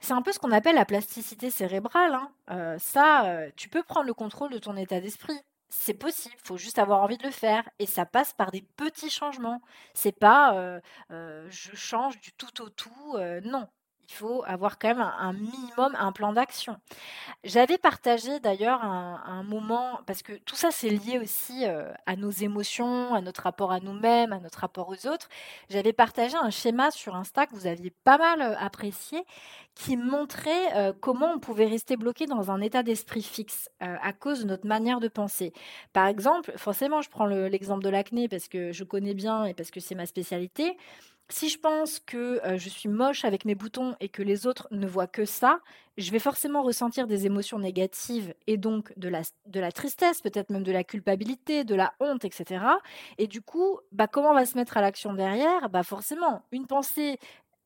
C'est 0.00 0.12
un 0.12 0.22
peu 0.22 0.32
ce 0.32 0.38
qu'on 0.38 0.52
appelle 0.52 0.74
la 0.74 0.84
plasticité 0.84 1.50
cérébrale. 1.50 2.14
Hein. 2.14 2.30
Euh, 2.50 2.78
ça, 2.78 3.26
euh, 3.26 3.50
tu 3.56 3.68
peux 3.68 3.82
prendre 3.82 4.06
le 4.06 4.14
contrôle 4.14 4.50
de 4.50 4.58
ton 4.58 4.76
état 4.76 5.00
d'esprit 5.00 5.40
c'est 5.76 5.94
possible, 5.94 6.34
faut 6.44 6.56
juste 6.56 6.78
avoir 6.78 7.02
envie 7.02 7.18
de 7.18 7.24
le 7.24 7.30
faire 7.30 7.68
et 7.78 7.86
ça 7.86 8.06
passe 8.06 8.32
par 8.32 8.50
des 8.50 8.62
petits 8.76 9.10
changements. 9.10 9.60
C'est 9.92 10.18
pas 10.18 10.80
je 11.10 11.74
change 11.74 12.20
du 12.20 12.32
tout 12.32 12.62
au 12.62 12.68
tout, 12.70 13.18
non 13.44 13.68
il 14.08 14.14
faut 14.14 14.42
avoir 14.46 14.78
quand 14.78 14.88
même 14.88 15.00
un, 15.00 15.32
minimum, 15.32 15.96
un 15.98 16.12
plan 16.12 16.32
d'action. 16.32 16.76
J'avais 17.42 17.78
partagé 17.78 18.40
d'ailleurs 18.40 18.82
un, 18.82 19.42
moment, 19.44 20.00
parce 20.06 20.22
que 20.22 20.32
tout 20.32 20.56
ça 20.56 20.70
c'est 20.70 20.88
lié 20.88 21.18
aussi 21.18 21.66
euh, 21.66 21.92
à 22.06 22.16
nos 22.16 22.30
émotions, 22.30 23.14
à 23.14 23.20
notre 23.20 23.42
rapport 23.42 23.72
à 23.72 23.80
nous-mêmes, 23.80 24.32
à 24.32 24.40
notre 24.40 24.60
rapport 24.60 24.88
aux 24.88 25.06
autres. 25.06 25.28
J'avais 25.68 25.92
partagé 25.92 26.36
un 26.36 26.50
schéma 26.50 26.90
sur 26.90 27.14
Insta 27.14 27.46
que 27.46 27.54
vous 27.54 27.66
aviez 27.66 27.92
pas 28.04 28.16
mal 28.16 28.40
euh, 28.40 28.56
apprécié, 28.58 29.24
qui 29.74 29.96
montrait 29.96 30.74
euh, 30.76 30.92
comment 30.98 31.32
on 31.34 31.38
pouvait 31.38 31.66
rester 31.66 31.96
bloqué 31.96 32.26
dans 32.26 32.50
un 32.50 32.60
état 32.60 32.82
d'esprit 32.82 33.22
fixe 33.22 33.68
à 33.80 34.12
cause 34.12 34.40
de 34.40 34.46
notre 34.46 34.66
manière 34.66 35.00
de 35.00 35.08
penser. 35.08 35.52
Par 35.92 36.06
exemple, 36.06 36.52
forcément, 36.56 37.02
je 37.02 37.10
prends 37.10 37.26
l'exemple 37.26 37.82
de 37.82 37.90
l'acné 37.90 38.28
parce 38.28 38.48
que 38.48 38.72
je 38.72 38.84
connais 38.84 39.14
bien 39.14 39.44
et 39.44 39.54
parce 39.54 39.70
que 39.70 39.80
c'est 39.80 39.94
ma 39.94 40.06
spécialité 40.06 40.76
Si 41.30 41.48
je 41.48 41.58
pense 41.58 42.00
que 42.00 42.40
je 42.58 42.68
suis 42.68 42.88
moche 42.88 43.24
avec 43.24 43.46
mes 43.46 43.54
boutons 43.54 43.96
et 43.98 44.10
que 44.10 44.22
les 44.22 44.46
autres 44.46 44.68
ne 44.70 44.86
voient 44.86 45.06
que 45.06 45.24
ça, 45.24 45.60
je 45.96 46.10
vais 46.10 46.18
forcément 46.18 46.62
ressentir 46.62 47.06
des 47.06 47.24
émotions 47.24 47.58
négatives 47.58 48.34
et 48.46 48.58
donc 48.58 48.92
de 48.98 49.08
la, 49.08 49.22
de 49.46 49.58
la 49.58 49.72
tristesse, 49.72 50.20
peut-être 50.20 50.50
même 50.50 50.64
de 50.64 50.72
la 50.72 50.84
culpabilité, 50.84 51.64
de 51.64 51.74
la 51.74 51.94
honte, 52.00 52.24
etc. 52.26 52.78
Et 53.16 53.26
du 53.26 53.40
coup, 53.40 53.78
bah, 53.90 54.06
comment 54.06 54.30
on 54.30 54.34
va 54.34 54.44
se 54.44 54.56
mettre 54.56 54.76
à 54.76 54.82
l'action 54.82 55.14
derrière? 55.14 55.70
Bah 55.70 55.82
Forcément, 55.82 56.42
une 56.52 56.66
pensée 56.66 57.18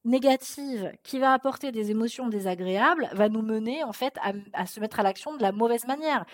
négative 0.08 0.92
qui 1.02 1.18
va 1.18 1.32
apporter 1.32 1.70
des 1.70 1.90
émotions 1.90 2.28
désagréables 2.28 3.08
va 3.12 3.28
nous 3.28 3.42
mener 3.42 3.84
en 3.84 3.92
fait 3.92 4.16
à, 4.52 4.66
se 4.66 4.80
mettre 4.80 5.00
à 5.00 5.02
l'action 5.02 5.36
de 5.36 5.42
la 5.42 5.52
mauvaise 5.52 5.86
manière. 5.86 6.24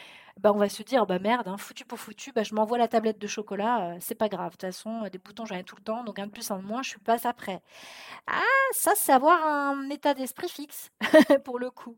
Bah, 0.40 0.52
on 0.52 0.58
va 0.58 0.68
se 0.68 0.82
dire 0.82 1.06
bah 1.06 1.20
merde, 1.20 1.46
hein, 1.46 1.56
foutu 1.56 1.84
pour 1.84 1.98
foutu, 1.98 2.32
bah, 2.32 2.42
je 2.42 2.54
m'envoie 2.54 2.76
la 2.76 2.88
tablette 2.88 3.20
de 3.20 3.26
chocolat, 3.26 3.90
euh, 3.90 3.96
c'est 4.00 4.16
pas 4.16 4.28
grave. 4.28 4.52
De 4.52 4.52
toute 4.52 4.62
façon, 4.62 5.02
des 5.12 5.18
boutons 5.18 5.46
j'en 5.46 5.54
ai 5.56 5.62
tout 5.62 5.76
le 5.76 5.82
temps, 5.82 6.02
donc 6.02 6.18
un 6.18 6.26
de 6.26 6.32
plus, 6.32 6.50
un 6.50 6.58
de 6.58 6.64
moins, 6.64 6.82
je 6.82 6.90
suis 6.90 6.98
pas 6.98 7.28
après. 7.28 7.62
Ah, 8.26 8.40
ça 8.72 8.92
c'est 8.96 9.12
avoir 9.12 9.44
un 9.44 9.88
état 9.90 10.14
d'esprit 10.14 10.48
fixe 10.48 10.90
pour 11.44 11.58
le 11.58 11.70
coup. 11.70 11.96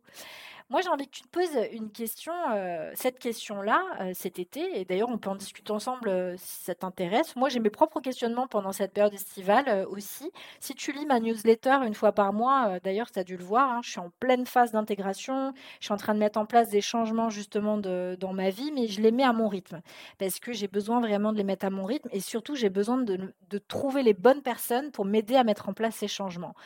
Moi, 0.68 0.80
j'ai 0.80 0.88
envie 0.88 1.06
que 1.06 1.12
tu 1.12 1.22
te 1.22 1.28
poses 1.28 1.56
une 1.70 1.92
question, 1.92 2.32
euh, 2.52 2.90
cette 2.96 3.20
question-là, 3.20 3.84
euh, 4.00 4.10
cet 4.14 4.40
été, 4.40 4.80
et 4.80 4.84
d'ailleurs, 4.84 5.08
on 5.10 5.16
peut 5.16 5.30
en 5.30 5.36
discuter 5.36 5.70
ensemble 5.70 6.08
euh, 6.08 6.34
si 6.38 6.64
ça 6.64 6.74
t'intéresse. 6.74 7.36
Moi, 7.36 7.48
j'ai 7.48 7.60
mes 7.60 7.70
propres 7.70 8.00
questionnements 8.00 8.48
pendant 8.48 8.72
cette 8.72 8.92
période 8.92 9.14
estivale 9.14 9.86
aussi. 9.88 10.32
Si 10.58 10.74
tu 10.74 10.90
lis 10.90 11.06
ma 11.06 11.20
newsletter 11.20 11.78
une 11.86 11.94
fois 11.94 12.10
par 12.10 12.32
mois, 12.32 12.80
d'ailleurs, 12.80 13.12
tu 13.12 13.18
as 13.20 13.22
dû 13.22 13.36
le 13.36 13.44
voir, 13.44 13.70
hein, 13.70 13.80
je 13.84 13.90
suis 13.90 14.00
en 14.00 14.10
pleine 14.18 14.44
phase 14.44 14.72
d'intégration, 14.72 15.52
je 15.78 15.84
suis 15.84 15.94
en 15.94 15.98
train 15.98 16.14
de 16.14 16.18
mettre 16.18 16.36
en 16.36 16.46
place 16.46 16.68
des 16.68 16.80
changements 16.80 17.30
justement 17.30 17.78
dans 17.78 18.32
ma 18.32 18.50
vie, 18.50 18.72
mais 18.72 18.88
je 18.88 19.00
les 19.00 19.12
mets 19.12 19.22
à 19.22 19.32
mon 19.32 19.46
rythme, 19.46 19.82
parce 20.18 20.40
que 20.40 20.52
j'ai 20.52 20.66
besoin 20.66 21.00
vraiment 21.00 21.32
de 21.32 21.38
les 21.38 21.44
mettre 21.44 21.66
à 21.66 21.70
mon 21.70 21.84
rythme, 21.84 22.08
et 22.10 22.18
surtout, 22.18 22.56
j'ai 22.56 22.70
besoin 22.70 22.98
de 22.98 23.58
trouver 23.68 24.02
les 24.02 24.14
bonnes 24.14 24.42
personnes 24.42 24.90
pour 24.90 25.04
m'aider 25.04 25.36
à 25.36 25.44
mettre 25.44 25.68
en 25.68 25.74
place 25.74 25.94
ces 25.94 26.08
changements. 26.08 26.56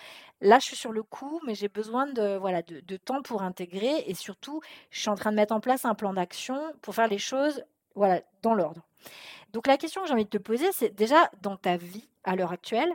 Là, 0.40 0.58
je 0.58 0.66
suis 0.66 0.76
sur 0.76 0.92
le 0.92 1.02
coup, 1.02 1.40
mais 1.46 1.54
j'ai 1.54 1.68
besoin 1.68 2.06
de, 2.06 2.36
voilà, 2.36 2.62
de, 2.62 2.96
temps 2.96 3.22
pour 3.22 3.42
intégrer 3.42 4.04
et 4.06 4.14
surtout, 4.14 4.60
je 4.90 5.00
suis 5.00 5.10
en 5.10 5.14
train 5.14 5.30
de 5.30 5.36
mettre 5.36 5.54
en 5.54 5.60
place 5.60 5.84
un 5.84 5.94
plan 5.94 6.14
d'action 6.14 6.58
pour 6.80 6.94
faire 6.94 7.08
les 7.08 7.18
choses 7.18 7.62
voilà, 7.94 8.22
dans 8.42 8.54
l'ordre. 8.54 8.86
Donc 9.52 9.66
la 9.66 9.76
question 9.76 10.00
que 10.00 10.08
j'ai 10.08 10.14
envie 10.14 10.24
de 10.24 10.30
te 10.30 10.38
poser, 10.38 10.70
c'est 10.72 10.94
déjà 10.94 11.30
dans 11.42 11.56
ta 11.56 11.76
vie 11.76 12.08
à 12.24 12.36
l'heure 12.36 12.52
actuelle, 12.52 12.92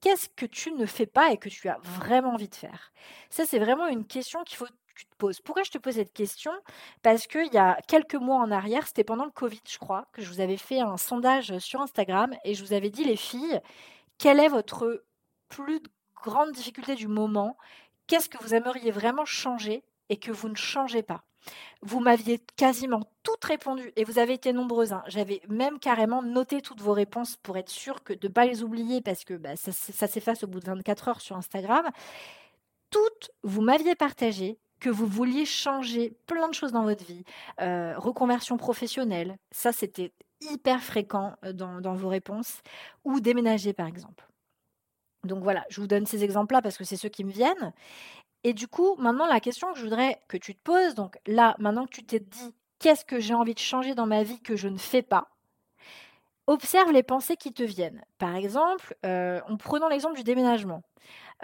qu'est-ce 0.00 0.28
que 0.28 0.46
tu 0.46 0.72
ne 0.72 0.86
fais 0.86 1.06
pas 1.06 1.32
et 1.32 1.38
que 1.38 1.48
tu 1.48 1.68
as 1.68 1.78
vraiment 1.82 2.34
envie 2.34 2.48
de 2.48 2.54
faire? 2.54 2.92
Ça, 3.30 3.44
c'est 3.46 3.58
vraiment 3.58 3.88
une 3.88 4.06
question 4.06 4.44
qu'il 4.44 4.56
faut 4.56 4.66
que 4.66 4.72
tu 4.94 5.06
te 5.06 5.16
poses. 5.16 5.40
Pourquoi 5.40 5.62
je 5.64 5.70
te 5.70 5.78
pose 5.78 5.94
cette 5.94 6.12
question? 6.12 6.52
Parce 7.02 7.26
qu'il 7.26 7.52
y 7.52 7.58
a 7.58 7.78
quelques 7.88 8.14
mois 8.14 8.36
en 8.36 8.50
arrière, 8.50 8.86
c'était 8.86 9.04
pendant 9.04 9.24
le 9.24 9.30
Covid, 9.30 9.60
je 9.68 9.78
crois, 9.78 10.06
que 10.12 10.22
je 10.22 10.28
vous 10.28 10.40
avais 10.40 10.56
fait 10.56 10.80
un 10.80 10.96
sondage 10.96 11.58
sur 11.58 11.80
Instagram 11.80 12.34
et 12.44 12.54
je 12.54 12.64
vous 12.64 12.72
avais 12.72 12.90
dit, 12.90 13.04
les 13.04 13.16
filles, 13.16 13.60
quel 14.18 14.40
est 14.40 14.48
votre 14.48 15.04
plus 15.48 15.80
grande 16.22 16.52
difficulté 16.52 16.94
du 16.94 17.08
moment, 17.08 17.56
qu'est-ce 18.06 18.28
que 18.28 18.42
vous 18.42 18.54
aimeriez 18.54 18.90
vraiment 18.90 19.24
changer 19.24 19.82
et 20.08 20.16
que 20.16 20.32
vous 20.32 20.48
ne 20.48 20.56
changez 20.56 21.02
pas? 21.02 21.24
Vous 21.82 22.00
m'aviez 22.00 22.40
quasiment 22.56 23.02
toutes 23.22 23.44
répondu 23.44 23.92
et 23.96 24.04
vous 24.04 24.18
avez 24.18 24.34
été 24.34 24.52
nombreuses. 24.52 24.92
Hein. 24.92 25.02
J'avais 25.06 25.40
même 25.48 25.78
carrément 25.78 26.22
noté 26.22 26.60
toutes 26.60 26.80
vos 26.80 26.92
réponses 26.92 27.36
pour 27.36 27.56
être 27.56 27.70
sûr 27.70 28.02
que 28.02 28.12
de 28.12 28.26
ne 28.26 28.32
pas 28.32 28.46
les 28.46 28.62
oublier 28.62 29.00
parce 29.00 29.24
que 29.24 29.34
bah, 29.34 29.56
ça, 29.56 29.72
s'efface 29.72 30.42
au 30.42 30.46
bout 30.46 30.60
de 30.60 30.66
24 30.66 31.08
heures 31.08 31.20
sur 31.20 31.36
Instagram. 31.36 31.88
Toutes, 32.90 33.30
vous 33.42 33.62
m'aviez 33.62 33.94
partagé 33.94 34.58
que 34.80 34.90
vous 34.90 35.06
vouliez 35.06 35.46
changer 35.46 36.16
plein 36.26 36.48
de 36.48 36.54
choses 36.54 36.72
dans 36.72 36.84
votre 36.84 37.04
vie. 37.04 37.24
Euh, 37.60 37.94
reconversion 37.96 38.56
professionnelle, 38.56 39.38
ça 39.50 39.72
c'était 39.72 40.12
hyper 40.40 40.82
fréquent 40.82 41.34
euh, 41.44 41.52
dans 41.52 41.94
vos 41.94 42.08
réponses. 42.08 42.60
Ou 43.04 43.20
déménager 43.20 43.72
par 43.72 43.86
exemple. 43.86 44.26
Donc 45.26 45.42
voilà, 45.42 45.64
je 45.68 45.80
vous 45.80 45.86
donne 45.86 46.06
ces 46.06 46.24
exemples-là 46.24 46.62
parce 46.62 46.76
que 46.76 46.84
c'est 46.84 46.96
ceux 46.96 47.08
qui 47.08 47.24
me 47.24 47.30
viennent. 47.30 47.72
Et 48.44 48.54
du 48.54 48.68
coup, 48.68 48.94
maintenant, 48.96 49.26
la 49.26 49.40
question 49.40 49.72
que 49.72 49.78
je 49.78 49.84
voudrais 49.84 50.20
que 50.28 50.36
tu 50.36 50.54
te 50.54 50.62
poses, 50.62 50.94
donc 50.94 51.18
là, 51.26 51.56
maintenant 51.58 51.84
que 51.84 51.90
tu 51.90 52.04
t'es 52.04 52.20
dit, 52.20 52.54
qu'est-ce 52.78 53.04
que 53.04 53.18
j'ai 53.18 53.34
envie 53.34 53.54
de 53.54 53.58
changer 53.58 53.94
dans 53.94 54.06
ma 54.06 54.22
vie 54.22 54.40
que 54.40 54.56
je 54.56 54.68
ne 54.68 54.78
fais 54.78 55.02
pas? 55.02 55.28
Observe 56.46 56.92
les 56.92 57.02
pensées 57.02 57.36
qui 57.36 57.52
te 57.52 57.64
viennent. 57.64 58.04
Par 58.18 58.36
exemple, 58.36 58.96
euh, 59.04 59.40
en 59.48 59.56
prenant 59.56 59.88
l'exemple 59.88 60.16
du 60.16 60.22
déménagement. 60.22 60.82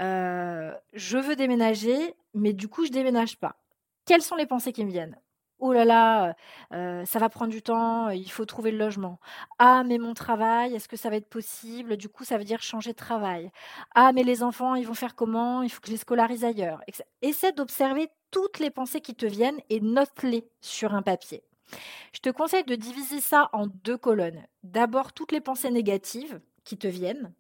Euh, 0.00 0.72
je 0.92 1.18
veux 1.18 1.34
déménager, 1.34 2.14
mais 2.34 2.52
du 2.52 2.68
coup, 2.68 2.86
je 2.86 2.92
déménage 2.92 3.36
pas. 3.36 3.56
Quelles 4.04 4.22
sont 4.22 4.36
les 4.36 4.46
pensées 4.46 4.72
qui 4.72 4.84
me 4.84 4.90
viennent? 4.90 5.18
Oh 5.64 5.72
là 5.72 5.84
là, 5.84 6.34
ça 7.04 7.18
va 7.20 7.28
prendre 7.28 7.52
du 7.52 7.62
temps, 7.62 8.08
il 8.08 8.28
faut 8.28 8.44
trouver 8.44 8.72
le 8.72 8.78
logement. 8.78 9.20
Ah, 9.60 9.84
mais 9.84 9.98
mon 9.98 10.12
travail, 10.12 10.74
est-ce 10.74 10.88
que 10.88 10.96
ça 10.96 11.08
va 11.08 11.14
être 11.14 11.28
possible? 11.28 11.96
Du 11.96 12.08
coup, 12.08 12.24
ça 12.24 12.36
veut 12.36 12.42
dire 12.42 12.60
changer 12.60 12.90
de 12.90 12.96
travail. 12.96 13.52
Ah, 13.94 14.10
mais 14.12 14.24
les 14.24 14.42
enfants, 14.42 14.74
ils 14.74 14.88
vont 14.88 14.94
faire 14.94 15.14
comment? 15.14 15.62
Il 15.62 15.70
faut 15.70 15.80
que 15.80 15.86
je 15.86 15.92
les 15.92 15.98
scolarise 15.98 16.44
ailleurs. 16.44 16.80
Essaie 17.20 17.52
d'observer 17.52 18.08
toutes 18.32 18.58
les 18.58 18.70
pensées 18.70 19.00
qui 19.00 19.14
te 19.14 19.24
viennent 19.24 19.60
et 19.70 19.78
note-les 19.78 20.48
sur 20.60 20.94
un 20.94 21.02
papier. 21.02 21.44
Je 22.12 22.18
te 22.18 22.30
conseille 22.30 22.64
de 22.64 22.74
diviser 22.74 23.20
ça 23.20 23.48
en 23.52 23.68
deux 23.68 23.96
colonnes. 23.96 24.44
D'abord, 24.64 25.12
toutes 25.12 25.30
les 25.30 25.40
pensées 25.40 25.70
négatives 25.70 26.40
qui 26.64 26.76
te 26.76 26.88
viennent. 26.88 27.32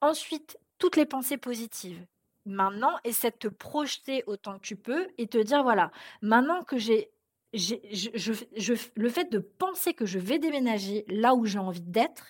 Ensuite, 0.00 0.58
toutes 0.78 0.96
les 0.96 1.06
pensées 1.06 1.38
positives. 1.38 2.04
Maintenant, 2.46 2.96
essaie 3.04 3.30
de 3.30 3.36
te 3.36 3.46
projeter 3.46 4.24
autant 4.26 4.54
que 4.54 4.66
tu 4.66 4.74
peux 4.74 5.06
et 5.18 5.28
te 5.28 5.38
dire, 5.38 5.62
voilà, 5.62 5.92
maintenant 6.20 6.64
que 6.64 6.76
j'ai 6.76 7.12
le 7.52 9.08
fait 9.08 9.30
de 9.30 9.38
penser 9.38 9.94
que 9.94 10.06
je 10.06 10.18
vais 10.18 10.38
déménager 10.38 11.04
là 11.08 11.34
où 11.34 11.44
j'ai 11.46 11.58
envie 11.58 11.80
d'être, 11.80 12.26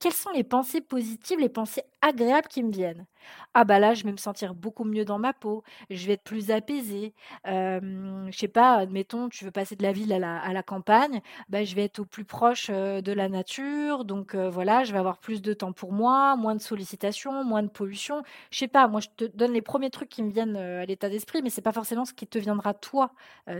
quelles 0.00 0.12
sont 0.12 0.30
les 0.30 0.44
pensées 0.44 0.80
positives, 0.80 1.38
les 1.40 1.48
pensées 1.48 1.82
agréables 2.02 2.48
qui 2.48 2.62
me 2.62 2.70
viennent? 2.70 3.06
Ah 3.54 3.64
bah 3.64 3.78
là, 3.78 3.94
je 3.94 4.04
vais 4.04 4.12
me 4.12 4.16
sentir 4.16 4.54
beaucoup 4.54 4.84
mieux 4.84 5.04
dans 5.04 5.18
ma 5.18 5.32
peau, 5.32 5.62
je 5.90 6.06
vais 6.06 6.14
être 6.14 6.22
plus 6.22 6.50
apaisée. 6.50 7.14
Euh, 7.46 8.26
je 8.30 8.38
sais 8.38 8.48
pas, 8.48 8.74
admettons, 8.76 9.28
tu 9.28 9.44
veux 9.44 9.50
passer 9.50 9.76
de 9.76 9.82
la 9.82 9.92
ville 9.92 10.12
à 10.12 10.18
la, 10.52 10.62
campagne, 10.62 11.20
bah, 11.48 11.64
je 11.64 11.74
vais 11.74 11.84
être 11.84 12.00
au 12.00 12.04
plus 12.04 12.24
proche 12.24 12.70
de 12.70 13.12
la 13.12 13.28
nature, 13.28 14.04
donc 14.04 14.34
voilà, 14.34 14.84
je 14.84 14.92
vais 14.92 14.98
avoir 14.98 15.18
plus 15.18 15.42
de 15.42 15.52
temps 15.52 15.72
pour 15.72 15.92
moi, 15.92 16.36
moins 16.36 16.54
de 16.54 16.60
sollicitations, 16.60 17.44
moins 17.44 17.62
de 17.62 17.68
pollution. 17.68 18.22
Je 18.50 18.58
sais 18.58 18.68
pas, 18.68 18.88
moi 18.88 19.00
je 19.00 19.08
te 19.16 19.24
donne 19.24 19.52
les 19.52 19.62
premiers 19.62 19.90
trucs 19.90 20.08
qui 20.08 20.22
me 20.22 20.30
viennent 20.30 20.56
à 20.56 20.84
l'état 20.86 21.08
d'esprit, 21.08 21.42
mais 21.42 21.50
c'est 21.50 21.62
pas 21.62 21.72
forcément 21.72 22.04
ce 22.04 22.12
qui 22.14 22.26
te 22.26 22.38
viendra 22.38 22.74
toi 22.74 23.12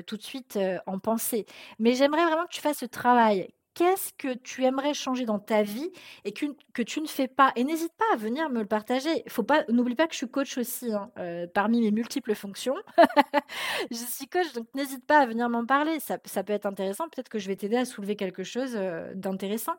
tout 0.07 0.16
de 0.16 0.22
suite 0.22 0.59
en 0.87 0.98
pensée. 0.98 1.46
Mais 1.79 1.94
j'aimerais 1.94 2.24
vraiment 2.24 2.44
que 2.44 2.53
tu 2.53 2.61
fasses 2.61 2.79
ce 2.79 2.87
travail 2.87 3.48
qu'est-ce 3.79 4.12
que 4.14 4.35
tu 4.35 4.64
aimerais 4.64 4.93
changer 4.93 5.25
dans 5.25 5.38
ta 5.38 5.62
vie 5.62 5.93
et 6.25 6.33
que, 6.33 6.83
tu 6.83 7.01
ne 7.01 7.07
fais 7.07 7.29
pas? 7.29 7.53
Et 7.55 7.62
n'hésite 7.62 7.93
pas 7.97 8.12
à 8.12 8.17
venir 8.17 8.51
me 8.51 8.59
le 8.59 8.67
partager. 8.67 9.25
N'oublie 9.69 9.95
pas 9.95 10.09
que 10.09 10.14
je 10.14 10.19
suis 10.19 10.29
coach 10.29 10.59
aussi, 10.59 10.93
hein, 10.93 11.12
euh, 11.17 11.47
parmi 11.47 11.81
mes 11.81 11.93
multiples 11.93 12.35
fonctions. 12.35 12.75
je 13.93 13.97
suis 13.97 14.27
coach, 14.27 14.53
donc 14.53 14.67
n'hésite 14.75 15.07
pas 15.07 15.21
à 15.21 15.27
venir 15.27 15.49
m'en 15.49 15.64
parler. 15.64 16.01
Ça, 16.01 16.19
peut 16.19 16.53
être 16.53 16.67
intéressant. 16.67 17.09
Peut-être 17.09 17.29
que 17.29 17.38
je 17.38 17.47
vais 17.47 17.55
t'aider 17.55 17.77
à 17.77 17.85
soulever 17.85 18.17
quelque 18.17 18.43
chose 18.43 18.73
euh, 18.75 19.12
d'intéressant. 19.14 19.75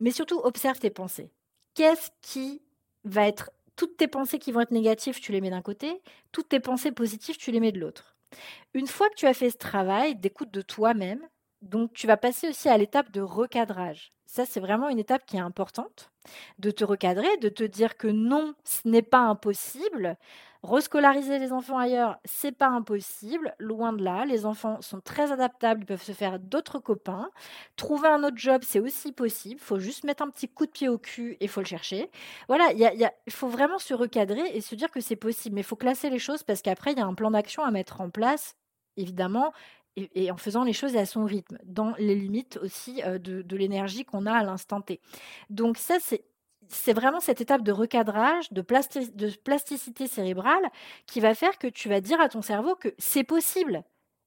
Mais 0.00 0.10
surtout, 0.10 0.40
observe 0.42 0.80
tes 0.80 0.90
pensées. 0.90 1.30
Qu'est-ce 1.74 2.10
qui 2.22 2.62
va 3.04 3.28
être 3.28 3.52
toutes 3.76 3.96
tes 3.96 4.08
pensées 4.08 4.40
qui 4.40 4.50
vont 4.50 4.60
être 4.62 4.72
négatives, 4.72 5.20
tu 5.20 5.30
les 5.30 5.40
mets 5.40 5.50
d'un 5.50 5.62
côté. 5.62 6.02
Toutes 6.32 6.48
tes 6.48 6.60
pensées 6.60 6.90
positives, 6.90 7.36
tu 7.36 7.52
les 7.52 7.60
mets 7.60 7.72
de 7.72 7.78
l'autre? 7.78 8.16
Une 8.74 8.88
fois 8.88 9.08
que 9.08 9.14
tu 9.14 9.26
as 9.26 9.34
fait 9.34 9.50
ce 9.50 9.56
travail 9.56 10.16
d'écoute 10.16 10.50
de 10.50 10.62
toi-même, 10.62 11.20
donc, 11.62 11.92
tu 11.92 12.06
vas 12.06 12.16
passer 12.16 12.48
aussi 12.48 12.68
à 12.68 12.78
l'étape 12.78 13.10
de 13.10 13.20
recadrage. 13.20 14.12
Ça, 14.26 14.44
c'est 14.44 14.60
vraiment 14.60 14.88
une 14.88 14.98
étape 14.98 15.24
qui 15.24 15.36
est 15.36 15.40
importante, 15.40 16.10
de 16.58 16.70
te 16.70 16.84
recadrer, 16.84 17.36
de 17.38 17.48
te 17.48 17.64
dire 17.64 17.96
que 17.96 18.08
non, 18.08 18.54
ce 18.64 18.86
n'est 18.88 19.02
pas 19.02 19.20
impossible. 19.20 20.16
Rescolariser 20.62 21.38
les 21.38 21.52
enfants 21.52 21.78
ailleurs, 21.78 22.18
c'est 22.24 22.52
pas 22.52 22.68
impossible, 22.68 23.54
loin 23.58 23.92
de 23.92 24.02
là. 24.02 24.24
Les 24.24 24.44
enfants 24.46 24.80
sont 24.82 25.00
très 25.00 25.30
adaptables, 25.30 25.82
ils 25.82 25.86
peuvent 25.86 26.02
se 26.02 26.12
faire 26.12 26.40
d'autres 26.40 26.80
copains. 26.80 27.30
Trouver 27.76 28.08
un 28.08 28.24
autre 28.24 28.36
job, 28.36 28.62
c'est 28.64 28.80
aussi 28.80 29.12
possible. 29.12 29.60
Il 29.60 29.64
faut 29.64 29.78
juste 29.78 30.04
mettre 30.04 30.24
un 30.24 30.30
petit 30.30 30.48
coup 30.48 30.66
de 30.66 30.72
pied 30.72 30.88
au 30.88 30.98
cul 30.98 31.32
et 31.34 31.44
il 31.44 31.48
faut 31.48 31.60
le 31.60 31.66
chercher. 31.66 32.10
Voilà, 32.48 32.72
il 32.72 33.32
faut 33.32 33.48
vraiment 33.48 33.78
se 33.78 33.94
recadrer 33.94 34.56
et 34.56 34.60
se 34.60 34.74
dire 34.74 34.90
que 34.90 35.00
c'est 35.00 35.16
possible. 35.16 35.54
Mais 35.54 35.60
il 35.60 35.64
faut 35.64 35.76
classer 35.76 36.10
les 36.10 36.18
choses 36.18 36.42
parce 36.42 36.62
qu'après, 36.62 36.92
il 36.92 36.98
y 36.98 37.02
a 37.02 37.06
un 37.06 37.14
plan 37.14 37.30
d'action 37.30 37.62
à 37.64 37.70
mettre 37.70 38.00
en 38.00 38.10
place 38.10 38.56
évidemment, 38.96 39.52
et, 39.96 40.30
en 40.30 40.36
faisant 40.36 40.64
les 40.64 40.72
choses 40.72 40.96
à 40.96 41.06
son 41.06 41.24
rythme, 41.24 41.58
dans 41.64 41.94
les 41.98 42.14
limites 42.14 42.58
aussi 42.62 43.02
de, 43.02 43.56
l'énergie 43.56 44.04
qu'on 44.04 44.26
a 44.26 44.32
à 44.32 44.44
l'instant 44.44 44.80
T. 44.80 45.00
Donc 45.50 45.78
ça, 45.78 45.96
c'est 46.68 46.92
vraiment 46.92 47.20
cette 47.20 47.40
étape 47.40 47.62
de 47.62 47.72
recadrage, 47.72 48.52
de, 48.52 48.62
plasticité 48.62 50.06
cérébrale 50.06 50.64
qui 51.06 51.20
va 51.20 51.34
faire 51.34 51.58
que 51.58 51.66
tu 51.66 51.88
vas 51.88 52.00
dire 52.00 52.20
à 52.20 52.28
ton 52.28 52.42
cerveau 52.42 52.74
que 52.74 52.94
c'est 52.98 53.24
possible. 53.24 53.82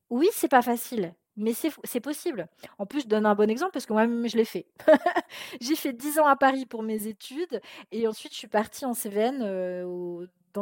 Oui, 0.10 0.28
c'est 0.34 0.48
pas 0.48 0.64
facile, 0.64 1.14
mais 1.38 1.54
c'est 1.54 2.00
possible. 2.00 2.48
En 2.80 2.86
plus, 2.86 3.02
je 3.02 3.08
donne 3.08 3.26
un 3.26 3.36
bon 3.36 3.50
exemple 3.50 3.74
parce 3.74 3.86
que 3.86 3.94
moi-même, 3.94 4.28
je 4.28 4.38
l'ai 4.38 4.46
fait. 4.46 4.66
J'ai 5.62 5.76
fait 5.76 5.94
10 5.94 6.20
ans 6.20 6.26
à 6.26 6.36
Paris 6.36 6.66
pour 6.66 6.82
mes 6.82 7.08
études 7.08 7.62
et 7.92 8.08
ensuite, 8.08 8.34
je 8.34 8.38
suis 8.38 8.48
partie 8.48 8.86
en 8.86 8.94
Cévennes 8.94 9.44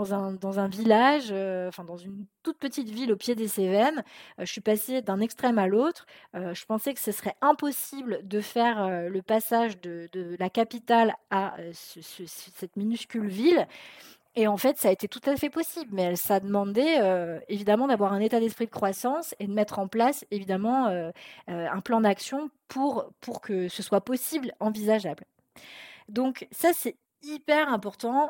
dans, 0.03 0.59
un, 0.59 0.67
village, 0.67 1.31
enfin 1.67 1.83
dans 1.83 1.97
une 1.97 2.25
toute 2.43 2.57
petite 2.57 2.89
ville 2.89 3.11
au 3.11 3.15
pied 3.15 3.35
des 3.35 3.47
Cévennes. 3.47 4.03
je 4.39 4.45
suis 4.45 4.61
passée 4.61 5.01
d'un 5.01 5.19
extrême 5.19 5.57
à 5.57 5.67
l'autre. 5.67 6.05
je 6.33 6.65
pensais 6.65 6.93
que 6.93 6.99
ce 6.99 7.11
serait 7.11 7.35
impossible 7.41 8.19
de 8.23 8.41
faire 8.41 9.09
le 9.09 9.21
passage 9.21 9.79
de, 9.81 10.09
la 10.39 10.49
capitale 10.49 11.15
à 11.29 11.55
cette 11.71 12.75
minuscule 12.75 13.27
ville. 13.27 13.67
Et 14.37 14.47
en 14.47 14.55
fait, 14.55 14.77
ça 14.77 14.89
a 14.89 14.91
été 14.91 15.07
tout 15.07 15.21
à 15.25 15.35
fait 15.35 15.49
possible, 15.49 15.89
mais 15.91 16.15
ça 16.15 16.35
a 16.35 16.39
demandé 16.39 16.99
euh, 17.01 17.39
évidemment 17.49 17.87
d'avoir 17.87 18.13
un 18.13 18.19
état 18.19 18.39
d'esprit 18.39 18.67
de 18.67 18.71
croissance 18.71 19.33
et 19.39 19.47
de 19.47 19.51
mettre 19.51 19.79
en 19.79 19.87
place 19.87 20.25
évidemment 20.29 20.89
euh, 20.89 21.09
euh, 21.49 21.67
un 21.67 21.81
plan 21.81 22.01
d'action 22.01 22.51
pour, 22.67 23.09
pour 23.19 23.41
que 23.41 23.67
ce 23.67 23.81
soit 23.81 24.01
possible, 24.01 24.53
envisageable. 24.59 25.25
Donc 26.07 26.47
ça, 26.51 26.69
c'est 26.71 26.97
hyper 27.23 27.73
important 27.73 28.29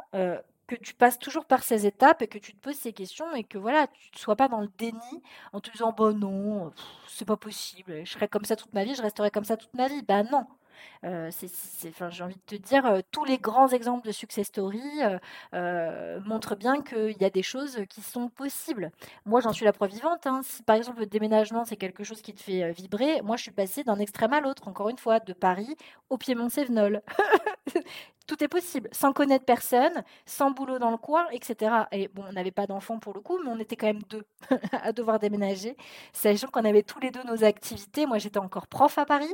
que 0.67 0.75
tu 0.75 0.93
passes 0.93 1.17
toujours 1.17 1.45
par 1.45 1.63
ces 1.63 1.85
étapes 1.85 2.21
et 2.21 2.27
que 2.27 2.37
tu 2.37 2.53
te 2.53 2.59
poses 2.59 2.75
ces 2.75 2.93
questions 2.93 3.33
et 3.33 3.43
que 3.43 3.57
voilà, 3.57 3.87
tu 3.87 4.09
ne 4.13 4.19
sois 4.19 4.35
pas 4.35 4.47
dans 4.47 4.61
le 4.61 4.69
déni 4.77 5.23
en 5.53 5.59
te 5.61 5.71
disant 5.71 5.93
bon 5.93 6.17
non, 6.17 6.71
c'est 7.07 7.25
pas 7.25 7.37
possible, 7.37 8.05
je 8.05 8.11
serai 8.11 8.27
comme 8.27 8.45
ça 8.45 8.55
toute 8.55 8.73
ma 8.73 8.83
vie, 8.83 8.95
je 8.95 9.01
resterai 9.01 9.31
comme 9.31 9.45
ça 9.45 9.57
toute 9.57 9.73
ma 9.73 9.87
vie. 9.87 10.01
Ben 10.03 10.27
non, 10.31 10.45
euh, 11.05 11.31
j'ai 12.09 12.23
envie 12.23 12.35
de 12.35 12.41
te 12.45 12.55
dire, 12.55 13.01
tous 13.11 13.25
les 13.25 13.37
grands 13.37 13.69
exemples 13.69 14.05
de 14.05 14.11
success 14.11 14.47
story 14.47 14.81
montrent 16.25 16.55
bien 16.55 16.81
qu'il 16.81 17.17
y 17.19 17.25
a 17.25 17.29
des 17.29 17.43
choses 17.43 17.79
qui 17.89 18.01
sont 18.01 18.29
possibles. 18.29 18.91
Moi, 19.25 19.41
j'en 19.41 19.53
suis 19.53 19.65
la 19.65 19.73
preuve 19.73 19.91
vivante. 19.91 20.27
Hein. 20.27 20.41
Si 20.43 20.63
par 20.63 20.75
exemple 20.75 20.99
le 20.99 21.05
déménagement, 21.05 21.65
c'est 21.65 21.77
quelque 21.77 22.03
chose 22.03 22.21
qui 22.21 22.33
te 22.33 22.41
fait 22.41 22.71
vibrer, 22.71 23.21
moi, 23.21 23.37
je 23.37 23.43
suis 23.43 23.51
passée 23.51 23.83
d'un 23.83 23.99
extrême 23.99 24.33
à 24.33 24.41
l'autre, 24.41 24.67
encore 24.67 24.89
une 24.89 24.97
fois, 24.97 25.19
de 25.19 25.33
Paris 25.33 25.75
au 26.09 26.17
Piémont-Sévenol. 26.17 27.01
tout 28.27 28.43
est 28.43 28.47
possible, 28.47 28.89
sans 28.91 29.13
connaître 29.13 29.45
personne, 29.45 30.03
sans 30.25 30.51
boulot 30.51 30.79
dans 30.79 30.91
le 30.91 30.97
coin, 30.97 31.27
etc. 31.31 31.85
Et 31.91 32.09
bon, 32.09 32.23
on 32.29 32.33
n'avait 32.33 32.51
pas 32.51 32.67
d'enfants 32.67 32.99
pour 32.99 33.13
le 33.13 33.21
coup, 33.21 33.39
mais 33.43 33.49
on 33.49 33.59
était 33.59 33.75
quand 33.75 33.87
même 33.87 34.03
deux 34.03 34.25
à 34.73 34.91
devoir 34.91 35.19
déménager, 35.19 35.75
sachant 36.13 36.49
qu'on 36.49 36.65
avait 36.65 36.83
tous 36.83 36.99
les 36.99 37.09
deux 37.09 37.23
nos 37.23 37.43
activités. 37.43 38.05
Moi, 38.05 38.17
j'étais 38.19 38.39
encore 38.39 38.67
prof 38.67 38.97
à 38.97 39.05
Paris. 39.05 39.33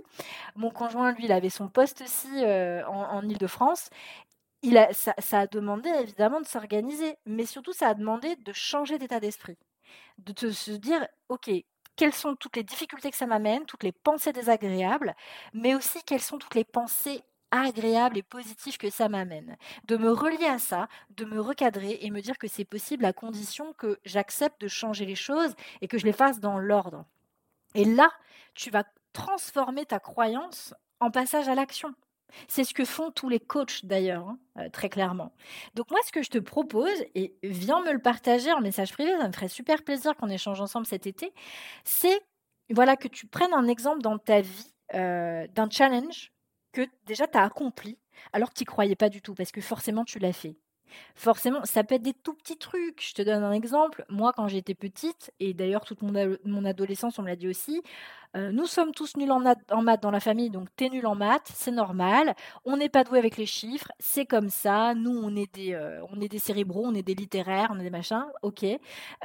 Mon 0.55 0.69
conjoint, 0.69 1.11
lui, 1.11 1.25
il 1.25 1.31
avait 1.31 1.49
son 1.49 1.67
poste 1.67 2.01
aussi 2.01 2.29
euh, 2.45 2.85
en, 2.87 3.27
Ile-de-France. 3.27 3.89
Il 4.61 4.77
a, 4.77 4.93
ça, 4.93 5.13
a 5.31 5.47
demandé 5.47 5.89
évidemment 5.89 6.39
de 6.39 6.45
s'organiser, 6.45 7.17
mais 7.25 7.45
surtout 7.45 7.73
ça 7.73 7.89
a 7.89 7.93
demandé 7.95 8.35
de 8.37 8.53
changer 8.53 8.97
d'état 8.97 9.19
d'esprit, 9.19 9.57
de 10.19 10.51
se 10.51 10.71
dire, 10.71 11.05
ok, 11.27 11.49
quelles 11.95 12.13
sont 12.13 12.35
toutes 12.35 12.55
les 12.55 12.63
difficultés 12.63 13.11
que 13.11 13.17
ça 13.17 13.25
m'amène, 13.27 13.65
toutes 13.65 13.83
les 13.83 13.91
pensées 13.91 14.31
désagréables, 14.33 15.15
mais 15.53 15.75
aussi 15.75 16.01
quelles 16.03 16.21
sont 16.21 16.37
toutes 16.37 16.55
les 16.55 16.63
pensées 16.63 17.23
agréable 17.53 18.17
et 18.17 18.23
positif 18.23 18.77
que 18.77 18.89
ça 18.89 19.09
m'amène. 19.09 19.57
De 19.85 19.95
me 19.95 20.11
relier 20.11 20.47
à 20.47 20.57
ça, 20.57 20.87
de 21.11 21.23
me 21.23 21.39
recadrer 21.39 21.99
et 22.01 22.09
me 22.09 22.21
dire 22.21 22.37
que 22.37 22.47
c'est 22.47 22.65
possible 22.65 23.05
à 23.05 23.13
condition 23.13 23.73
que 23.73 23.99
j'accepte 24.03 24.59
de 24.59 24.67
changer 24.67 25.05
les 25.05 25.15
choses 25.15 25.53
et 25.81 25.87
que 25.87 25.97
je 25.97 26.05
les 26.05 26.13
fasse 26.13 26.39
dans 26.39 26.57
l'ordre. 26.57 27.05
Et 27.75 27.85
là, 27.85 28.11
tu 28.55 28.71
vas 28.71 28.83
transformer 29.13 29.85
ta 29.85 29.99
croyance 29.99 30.73
en 30.99 31.11
passage 31.11 31.47
à 31.47 31.55
l'action. 31.55 31.93
C'est 32.47 32.63
ce 32.63 32.73
que 32.73 32.85
font 32.85 33.11
tous 33.11 33.29
les 33.29 33.39
coachs 33.39 33.85
d'ailleurs, 33.85 34.27
hein, 34.27 34.39
euh, 34.57 34.69
très 34.69 34.89
clairement. 34.89 35.33
Donc 35.75 35.91
moi, 35.91 35.99
ce 36.07 36.11
que 36.11 36.23
je 36.23 36.31
te 36.31 36.39
propose, 36.39 37.05
et 37.13 37.35
viens 37.43 37.83
me 37.83 37.91
le 37.91 37.99
partager 37.99 38.51
en 38.51 38.61
message 38.61 38.91
privé, 38.91 39.11
ça 39.19 39.27
me 39.27 39.33
ferait 39.33 39.47
super 39.47 39.83
plaisir 39.83 40.15
qu'on 40.15 40.29
échange 40.29 40.59
ensemble 40.59 40.87
cet 40.87 41.05
été, 41.05 41.31
c'est 41.83 42.19
voilà 42.71 42.97
que 42.97 43.07
tu 43.07 43.27
prennes 43.27 43.53
un 43.53 43.67
exemple 43.67 44.01
dans 44.01 44.17
ta 44.17 44.41
vie 44.41 44.73
euh, 44.95 45.45
d'un 45.53 45.69
challenge 45.69 46.32
que 46.73 46.87
déjà 47.05 47.27
tu 47.27 47.37
as 47.37 47.43
accompli 47.43 47.97
alors 48.33 48.49
que 48.49 48.55
tu 48.59 48.65
croyais 48.65 48.95
pas 48.95 49.09
du 49.09 49.21
tout, 49.21 49.33
parce 49.33 49.51
que 49.51 49.61
forcément 49.61 50.03
tu 50.03 50.19
l'as 50.19 50.33
fait. 50.33 50.57
Forcément, 51.15 51.63
ça 51.63 51.83
peut 51.83 51.95
être 51.95 52.01
des 52.01 52.13
tout 52.13 52.33
petits 52.33 52.57
trucs. 52.57 53.01
Je 53.01 53.13
te 53.13 53.21
donne 53.21 53.43
un 53.43 53.51
exemple. 53.51 54.05
Moi, 54.09 54.33
quand 54.35 54.47
j'étais 54.47 54.75
petite, 54.75 55.31
et 55.39 55.53
d'ailleurs 55.53 55.85
toute 55.85 56.01
mon, 56.01 56.65
adolescence, 56.65 57.19
on 57.19 57.23
me 57.23 57.27
l'a 57.27 57.35
dit 57.35 57.47
aussi, 57.47 57.81
euh, 58.35 58.51
nous 58.51 58.65
sommes 58.65 58.91
tous 58.93 59.15
nuls 59.15 59.31
en, 59.31 59.39
maths 59.39 60.01
dans 60.01 60.09
la 60.09 60.19
famille, 60.19 60.49
donc 60.49 60.67
t'es 60.75 60.89
nul 60.89 61.05
en 61.05 61.13
maths, 61.13 61.51
c'est 61.53 61.71
normal. 61.71 62.33
On 62.65 62.77
n'est 62.77 62.89
pas 62.89 63.03
doué 63.03 63.19
avec 63.19 63.37
les 63.37 63.45
chiffres, 63.45 63.91
c'est 63.99 64.25
comme 64.25 64.49
ça. 64.49 64.95
Nous, 64.95 65.11
on 65.11 65.35
est 65.35 65.53
des, 65.53 65.75
euh, 65.75 66.03
on 66.11 66.19
est 66.19 66.29
des 66.29 66.39
cérébraux, 66.39 66.83
on 66.85 66.95
est 66.95 67.03
des 67.03 67.13
littéraires, 67.13 67.69
on 67.71 67.79
est 67.79 67.83
des 67.83 67.91
machins. 67.91 68.25
Ok. 68.41 68.65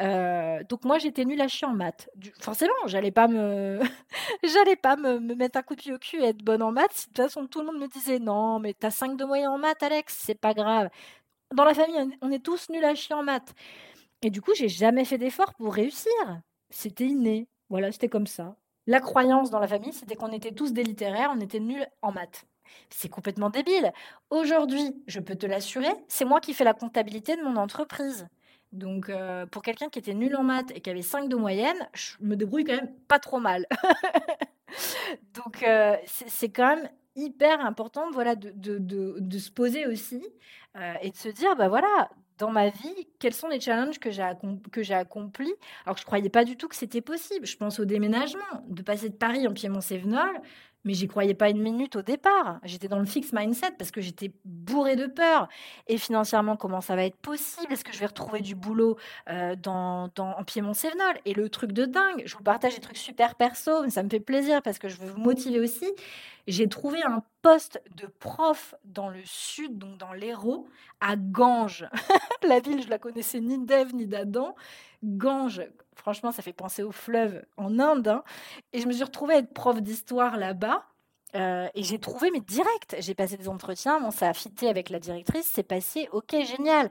Euh, 0.00 0.62
donc 0.68 0.84
moi, 0.84 0.98
j'étais 0.98 1.24
nulle 1.24 1.40
à 1.40 1.48
chier 1.48 1.66
en 1.66 1.72
maths. 1.72 2.10
forcément, 2.38 2.74
j'allais 2.84 3.10
pas 3.10 3.28
me, 3.28 3.80
j'allais 4.44 4.76
pas 4.76 4.96
me, 4.96 5.18
mettre 5.34 5.58
un 5.58 5.62
coup 5.62 5.74
de 5.74 5.80
pied 5.80 5.94
au 5.94 5.98
cul 5.98 6.20
et 6.20 6.26
être 6.28 6.44
bonne 6.44 6.62
en 6.62 6.70
maths. 6.72 7.08
De 7.08 7.14
toute 7.14 7.16
façon, 7.16 7.46
tout 7.46 7.60
le 7.60 7.66
monde 7.66 7.78
me 7.78 7.88
disait 7.88 8.18
non, 8.18 8.58
mais 8.58 8.74
t'as 8.74 8.90
5 8.90 9.16
de 9.16 9.24
moyenne 9.24 9.48
en 9.48 9.58
maths, 9.58 9.82
Alex, 9.82 10.16
c'est 10.18 10.38
pas 10.38 10.52
grave 10.52 10.90
dans 11.54 11.64
la 11.64 11.74
famille, 11.74 11.96
on 12.22 12.30
est 12.30 12.44
tous 12.44 12.68
nuls 12.68 12.84
à 12.84 12.94
chier 12.94 13.14
en 13.14 13.22
maths. 13.22 13.54
Et 14.22 14.30
du 14.30 14.40
coup, 14.40 14.52
j'ai 14.54 14.68
jamais 14.68 15.04
fait 15.04 15.18
d'effort 15.18 15.54
pour 15.54 15.74
réussir. 15.74 16.12
C'était 16.70 17.06
inné. 17.06 17.48
Voilà, 17.70 17.92
c'était 17.92 18.08
comme 18.08 18.26
ça. 18.26 18.56
La 18.86 19.00
croyance 19.00 19.50
dans 19.50 19.58
la 19.58 19.68
famille, 19.68 19.92
c'était 19.92 20.16
qu'on 20.16 20.32
était 20.32 20.52
tous 20.52 20.72
des 20.72 20.82
littéraires, 20.82 21.30
on 21.34 21.40
était 21.40 21.60
nuls 21.60 21.86
en 22.02 22.12
maths. 22.12 22.46
C'est 22.90 23.08
complètement 23.08 23.50
débile. 23.50 23.92
Aujourd'hui, 24.30 25.02
je 25.06 25.20
peux 25.20 25.36
te 25.36 25.46
l'assurer, 25.46 25.92
c'est 26.08 26.24
moi 26.24 26.40
qui 26.40 26.54
fais 26.54 26.64
la 26.64 26.74
comptabilité 26.74 27.36
de 27.36 27.42
mon 27.42 27.56
entreprise. 27.56 28.28
Donc, 28.72 29.08
euh, 29.08 29.46
pour 29.46 29.62
quelqu'un 29.62 29.88
qui 29.88 29.98
était 29.98 30.14
nul 30.14 30.34
en 30.36 30.42
maths 30.42 30.70
et 30.74 30.80
qui 30.80 30.90
avait 30.90 31.02
5 31.02 31.28
de 31.28 31.36
moyenne, 31.36 31.88
je 31.94 32.14
me 32.20 32.36
débrouille 32.36 32.64
quand 32.64 32.76
même 32.76 32.92
pas 33.08 33.18
trop 33.18 33.40
mal. 33.40 33.66
Donc, 35.34 35.62
euh, 35.62 35.96
c'est 36.06 36.50
quand 36.50 36.76
même 36.76 36.88
hyper 37.18 37.60
important 37.60 38.10
voilà, 38.12 38.34
de, 38.36 38.52
de, 38.54 39.38
se 39.38 39.50
poser 39.50 39.86
aussi 39.86 40.24
euh, 40.76 40.94
et 41.02 41.10
de 41.10 41.16
se 41.16 41.28
dire, 41.28 41.56
bah 41.56 41.68
voilà, 41.68 42.10
dans 42.38 42.50
ma 42.50 42.70
vie, 42.70 43.08
quels 43.18 43.34
sont 43.34 43.48
les 43.48 43.60
challenges 43.60 43.98
que 43.98 44.10
j'ai 44.10 44.22
accomplis? 44.22 45.54
Alors 45.84 45.94
que 45.94 46.00
je 46.00 46.04
ne 46.04 46.06
croyais 46.06 46.28
pas 46.30 46.44
du 46.44 46.56
tout 46.56 46.68
que 46.68 46.76
c'était 46.76 47.00
possible. 47.00 47.46
Je 47.46 47.56
pense 47.56 47.80
au 47.80 47.84
déménagement, 47.84 48.64
de 48.68 48.82
passer 48.82 49.08
de 49.08 49.16
Paris 49.16 49.46
en 49.46 49.52
Piémont-Sévenol, 49.52 50.40
mais 50.88 50.94
j'y 50.94 51.06
croyais 51.06 51.34
pas 51.34 51.50
une 51.50 51.60
minute 51.60 51.96
au 51.96 52.02
départ. 52.02 52.60
J'étais 52.64 52.88
dans 52.88 52.98
le 52.98 53.04
fixe 53.04 53.34
mindset 53.34 53.72
parce 53.78 53.90
que 53.90 54.00
j'étais 54.00 54.32
bourrée 54.46 54.96
de 54.96 55.04
peur. 55.04 55.46
Et 55.86 55.98
financièrement, 55.98 56.56
comment 56.56 56.80
ça 56.80 56.96
va 56.96 57.04
être 57.04 57.18
possible? 57.18 57.70
Est-ce 57.70 57.84
que 57.84 57.92
je 57.92 57.98
vais 57.98 58.06
retrouver 58.06 58.40
du 58.40 58.54
boulot 58.54 58.96
euh, 59.28 59.54
dans, 59.54 60.10
en 60.16 60.44
Piémont-Sévenol 60.44 61.18
Et 61.26 61.34
le 61.34 61.50
truc 61.50 61.72
de 61.72 61.84
dingue, 61.84 62.22
je 62.24 62.34
vous 62.34 62.42
partage 62.42 62.74
des 62.74 62.80
trucs 62.80 62.96
super 62.96 63.34
perso, 63.34 63.82
mais 63.82 63.90
ça 63.90 64.02
me 64.02 64.08
fait 64.08 64.18
plaisir 64.18 64.62
parce 64.62 64.78
que 64.78 64.88
je 64.88 64.96
veux 64.96 65.10
vous 65.10 65.20
motiver 65.20 65.60
aussi. 65.60 65.92
J'ai 66.46 66.70
trouvé 66.70 67.02
un 67.02 67.22
poste 67.42 67.82
de 67.94 68.06
prof 68.06 68.74
dans 68.86 69.10
le 69.10 69.20
sud, 69.26 69.76
donc 69.76 69.98
dans 69.98 70.14
l'Hérault, 70.14 70.68
à 71.02 71.16
Ganges. 71.16 71.86
la 72.48 72.60
ville, 72.60 72.82
je 72.82 72.88
la 72.88 72.98
connaissais 72.98 73.40
ni 73.40 73.58
d'Ève 73.58 73.94
ni 73.94 74.06
d'Adam. 74.06 74.54
Ganges, 75.04 75.68
franchement, 75.98 76.32
ça 76.32 76.42
fait 76.42 76.52
penser 76.52 76.82
au 76.82 76.92
fleuve 76.92 77.44
en 77.56 77.78
Inde. 77.78 78.08
Hein. 78.08 78.24
Et 78.72 78.80
je 78.80 78.86
me 78.86 78.92
suis 78.92 79.04
retrouvée 79.04 79.34
à 79.34 79.38
être 79.38 79.52
prof 79.52 79.80
d'histoire 79.82 80.36
là-bas. 80.36 80.84
Euh, 81.34 81.68
et 81.74 81.82
j'ai 81.82 81.98
trouvé, 81.98 82.30
mais 82.30 82.40
direct, 82.40 82.96
j'ai 83.00 83.14
passé 83.14 83.36
des 83.36 83.48
entretiens, 83.48 84.00
bon, 84.00 84.10
ça 84.10 84.30
a 84.30 84.32
fité 84.32 84.68
avec 84.68 84.88
la 84.88 84.98
directrice, 84.98 85.50
c'est 85.52 85.62
passé, 85.62 86.08
ok, 86.12 86.34
génial. 86.42 86.90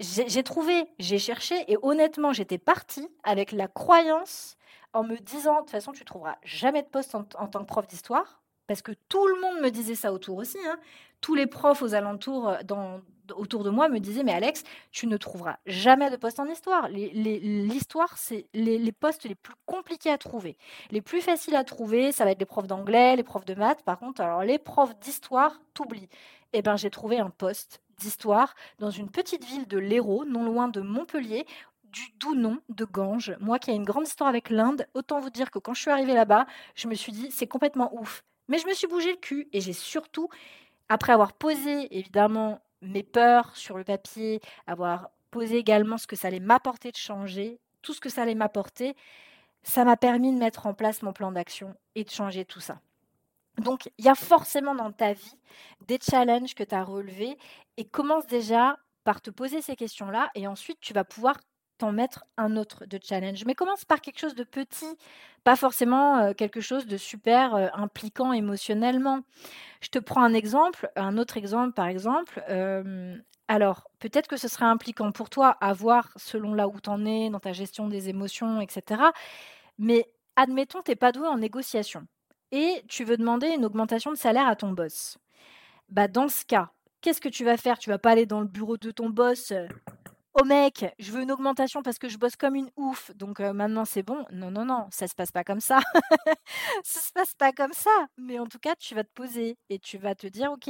J'ai 0.00 0.42
trouvé, 0.42 0.86
j'ai 0.98 1.18
cherché, 1.18 1.54
et 1.70 1.76
honnêtement, 1.82 2.32
j'étais 2.32 2.56
partie 2.56 3.06
avec 3.24 3.52
la 3.52 3.68
croyance 3.68 4.56
en 4.94 5.04
me 5.04 5.16
disant, 5.18 5.56
de 5.56 5.60
toute 5.60 5.70
façon, 5.70 5.92
tu 5.92 6.04
trouveras 6.04 6.36
jamais 6.42 6.82
de 6.82 6.88
poste 6.88 7.14
en, 7.14 7.26
en 7.38 7.46
tant 7.46 7.60
que 7.60 7.66
prof 7.66 7.86
d'histoire, 7.86 8.42
parce 8.66 8.80
que 8.80 8.92
tout 9.08 9.26
le 9.26 9.38
monde 9.40 9.60
me 9.60 9.70
disait 9.70 9.94
ça 9.94 10.12
autour 10.12 10.38
aussi. 10.38 10.58
Hein. 10.66 10.78
Tous 11.24 11.34
les 11.34 11.46
profs 11.46 11.80
aux 11.80 11.94
alentours, 11.94 12.50
euh, 12.50 12.98
autour 13.34 13.64
de 13.64 13.70
moi 13.70 13.88
me 13.88 13.98
disaient, 13.98 14.24
mais 14.24 14.34
Alex, 14.34 14.62
tu 14.90 15.06
ne 15.06 15.16
trouveras 15.16 15.56
jamais 15.64 16.10
de 16.10 16.16
poste 16.16 16.38
en 16.38 16.44
histoire. 16.44 16.90
L'histoire, 16.90 18.18
c'est 18.18 18.46
les, 18.52 18.92
postes 18.92 19.24
les 19.24 19.34
plus 19.34 19.54
compliqués 19.64 20.10
à 20.10 20.18
trouver. 20.18 20.58
Les 20.90 21.00
plus 21.00 21.22
faciles 21.22 21.56
à 21.56 21.64
trouver, 21.64 22.12
ça 22.12 22.26
va 22.26 22.32
être 22.32 22.40
les 22.40 22.44
profs 22.44 22.66
d'anglais, 22.66 23.16
les 23.16 23.22
profs 23.22 23.46
de 23.46 23.54
maths. 23.54 23.82
Par 23.84 23.98
contre, 23.98 24.20
alors 24.20 24.42
les 24.42 24.58
profs 24.58 24.98
d'histoire, 24.98 25.62
t'oublies. 25.72 26.10
Eh 26.52 26.60
bien, 26.60 26.76
j'ai 26.76 26.90
trouvé 26.90 27.18
un 27.18 27.30
poste 27.30 27.80
d'histoire 27.96 28.54
dans 28.78 28.90
une 28.90 29.08
petite 29.08 29.46
ville 29.46 29.66
de 29.66 29.78
l'Hérault, 29.78 30.26
non 30.26 30.44
loin 30.44 30.68
de 30.68 30.82
Montpellier, 30.82 31.46
du 31.84 32.02
doux 32.20 32.34
nom 32.34 32.58
de 32.68 32.84
Ganges. 32.84 33.34
Moi 33.40 33.58
qui 33.58 33.70
ai 33.70 33.74
une 33.74 33.84
grande 33.84 34.06
histoire 34.06 34.28
avec 34.28 34.50
l'Inde, 34.50 34.86
autant 34.92 35.20
vous 35.20 35.30
dire 35.30 35.50
que 35.50 35.58
quand 35.58 35.72
je 35.72 35.80
suis 35.80 35.90
arrivée 35.90 36.12
là-bas, 36.12 36.44
je 36.74 36.86
me 36.86 36.94
suis 36.94 37.12
dit, 37.12 37.30
c'est 37.30 37.46
complètement 37.46 37.98
ouf. 37.98 38.22
Mais 38.48 38.58
je 38.58 38.66
me 38.66 38.74
suis 38.74 38.86
bougé 38.86 39.12
le 39.12 39.16
cul 39.16 39.48
et 39.54 39.62
j'ai 39.62 39.72
surtout, 39.72 40.28
après 40.88 41.12
avoir 41.12 41.32
posé 41.32 41.96
évidemment 41.96 42.60
mes 42.82 43.02
peurs 43.02 43.56
sur 43.56 43.78
le 43.78 43.84
papier, 43.84 44.40
avoir 44.66 45.10
posé 45.30 45.56
également 45.56 45.98
ce 45.98 46.06
que 46.06 46.16
ça 46.16 46.28
allait 46.28 46.40
m'apporter 46.40 46.92
de 46.92 46.96
changer, 46.96 47.58
tout 47.82 47.92
ce 47.94 48.00
que 48.00 48.08
ça 48.08 48.22
allait 48.22 48.34
m'apporter, 48.34 48.94
ça 49.62 49.84
m'a 49.84 49.96
permis 49.96 50.32
de 50.32 50.38
mettre 50.38 50.66
en 50.66 50.74
place 50.74 51.02
mon 51.02 51.12
plan 51.12 51.32
d'action 51.32 51.74
et 51.94 52.04
de 52.04 52.10
changer 52.10 52.44
tout 52.44 52.60
ça. 52.60 52.80
Donc, 53.58 53.90
il 53.98 54.04
y 54.04 54.08
a 54.08 54.14
forcément 54.14 54.74
dans 54.74 54.92
ta 54.92 55.12
vie 55.12 55.38
des 55.86 55.98
challenges 56.00 56.54
que 56.54 56.64
tu 56.64 56.74
as 56.74 56.84
relevés 56.84 57.38
et 57.76 57.84
commence 57.84 58.26
déjà 58.26 58.78
par 59.04 59.20
te 59.20 59.30
poser 59.30 59.62
ces 59.62 59.76
questions-là 59.76 60.30
et 60.34 60.46
ensuite 60.46 60.80
tu 60.80 60.92
vas 60.92 61.04
pouvoir 61.04 61.36
t'en 61.78 61.92
mettre 61.92 62.24
un 62.36 62.56
autre 62.56 62.86
de 62.86 62.98
challenge. 63.02 63.44
Mais 63.46 63.54
commence 63.54 63.84
par 63.84 64.00
quelque 64.00 64.18
chose 64.18 64.34
de 64.34 64.44
petit, 64.44 64.96
pas 65.44 65.56
forcément 65.56 66.18
euh, 66.18 66.32
quelque 66.32 66.60
chose 66.60 66.86
de 66.86 66.96
super 66.96 67.54
euh, 67.54 67.68
impliquant 67.74 68.32
émotionnellement. 68.32 69.20
Je 69.80 69.88
te 69.88 69.98
prends 69.98 70.22
un 70.22 70.34
exemple, 70.34 70.90
un 70.96 71.18
autre 71.18 71.36
exemple 71.36 71.72
par 71.72 71.86
exemple. 71.86 72.42
Euh, 72.48 73.16
Alors, 73.48 73.90
peut-être 73.98 74.28
que 74.28 74.36
ce 74.36 74.48
serait 74.48 74.64
impliquant 74.64 75.12
pour 75.12 75.30
toi 75.30 75.56
à 75.60 75.72
voir 75.72 76.10
selon 76.16 76.54
là 76.54 76.68
où 76.68 76.80
tu 76.80 76.90
en 76.90 77.04
es, 77.04 77.30
dans 77.30 77.40
ta 77.40 77.52
gestion 77.52 77.88
des 77.88 78.08
émotions, 78.08 78.60
etc. 78.60 79.02
Mais 79.78 80.08
admettons, 80.36 80.82
tu 80.82 80.90
n'es 80.90 80.96
pas 80.96 81.12
doué 81.12 81.28
en 81.28 81.38
négociation 81.38 82.06
et 82.52 82.82
tu 82.88 83.04
veux 83.04 83.16
demander 83.16 83.48
une 83.48 83.64
augmentation 83.64 84.12
de 84.12 84.16
salaire 84.16 84.46
à 84.46 84.56
ton 84.56 84.70
boss. 84.72 85.18
Bah, 85.88 86.08
dans 86.08 86.28
ce 86.28 86.44
cas, 86.44 86.70
qu'est-ce 87.00 87.20
que 87.20 87.28
tu 87.28 87.44
vas 87.44 87.56
faire? 87.56 87.78
Tu 87.78 87.90
vas 87.90 87.98
pas 87.98 88.12
aller 88.12 88.26
dans 88.26 88.40
le 88.40 88.46
bureau 88.46 88.76
de 88.76 88.90
ton 88.90 89.10
boss 89.10 89.52
Oh 90.36 90.44
mec, 90.44 90.84
je 90.98 91.12
veux 91.12 91.22
une 91.22 91.30
augmentation 91.30 91.82
parce 91.82 91.98
que 91.98 92.08
je 92.08 92.18
bosse 92.18 92.34
comme 92.34 92.56
une 92.56 92.68
ouf, 92.76 93.12
donc 93.14 93.38
maintenant 93.38 93.84
c'est 93.84 94.02
bon. 94.02 94.24
Non, 94.32 94.50
non, 94.50 94.64
non, 94.64 94.88
ça 94.90 95.06
se 95.06 95.14
passe 95.14 95.30
pas 95.30 95.44
comme 95.44 95.60
ça. 95.60 95.78
ça 96.84 97.00
se 97.00 97.12
passe 97.12 97.34
pas 97.34 97.52
comme 97.52 97.72
ça. 97.72 97.90
Mais 98.18 98.40
en 98.40 98.46
tout 98.46 98.58
cas, 98.58 98.74
tu 98.74 98.96
vas 98.96 99.04
te 99.04 99.12
poser 99.14 99.56
et 99.70 99.78
tu 99.78 99.96
vas 99.96 100.16
te 100.16 100.26
dire, 100.26 100.50
ok, 100.50 100.68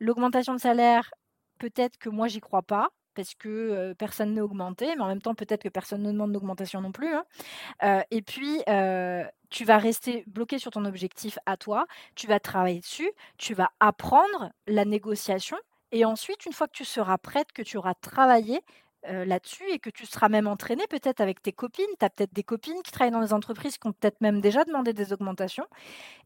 l'augmentation 0.00 0.52
de 0.54 0.60
salaire, 0.60 1.10
peut-être 1.58 1.96
que 1.98 2.10
moi 2.10 2.28
j'y 2.28 2.40
crois 2.40 2.62
pas 2.62 2.90
parce 3.14 3.34
que 3.34 3.94
personne 3.94 4.34
n'est 4.34 4.40
augmenté, 4.42 4.94
mais 4.96 5.02
en 5.02 5.08
même 5.08 5.22
temps 5.22 5.34
peut-être 5.34 5.62
que 5.62 5.68
personne 5.70 6.02
ne 6.02 6.12
demande 6.12 6.32
d'augmentation 6.32 6.80
non 6.82 6.92
plus. 6.92 7.12
Hein. 7.80 8.04
et 8.10 8.22
puis 8.22 8.62
tu 9.50 9.64
vas 9.64 9.78
rester 9.78 10.24
bloqué 10.26 10.58
sur 10.58 10.70
ton 10.72 10.84
objectif 10.84 11.38
à 11.46 11.56
toi, 11.56 11.86
tu 12.14 12.26
vas 12.26 12.38
travailler 12.40 12.80
dessus, 12.80 13.10
tu 13.38 13.54
vas 13.54 13.70
apprendre 13.80 14.50
la 14.66 14.84
négociation, 14.84 15.56
et 15.92 16.04
ensuite 16.04 16.46
une 16.46 16.52
fois 16.52 16.68
que 16.68 16.76
tu 16.76 16.84
seras 16.84 17.18
prête, 17.18 17.52
que 17.52 17.62
tu 17.62 17.76
auras 17.76 17.94
travaillé, 17.94 18.60
là-dessus 19.04 19.64
et 19.70 19.78
que 19.78 19.90
tu 19.90 20.06
seras 20.06 20.28
même 20.28 20.46
entraîné 20.46 20.86
peut-être 20.88 21.20
avec 21.20 21.42
tes 21.42 21.52
copines, 21.52 21.86
tu 21.98 22.04
as 22.04 22.10
peut-être 22.10 22.32
des 22.32 22.42
copines 22.42 22.82
qui 22.82 22.92
travaillent 22.92 23.12
dans 23.12 23.20
les 23.20 23.32
entreprises 23.32 23.78
qui 23.78 23.86
ont 23.86 23.92
peut-être 23.92 24.20
même 24.20 24.40
déjà 24.40 24.64
demandé 24.64 24.92
des 24.92 25.12
augmentations, 25.12 25.66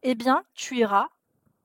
eh 0.03 0.15
bien, 0.15 0.43
tu 0.53 0.77
iras 0.77 1.07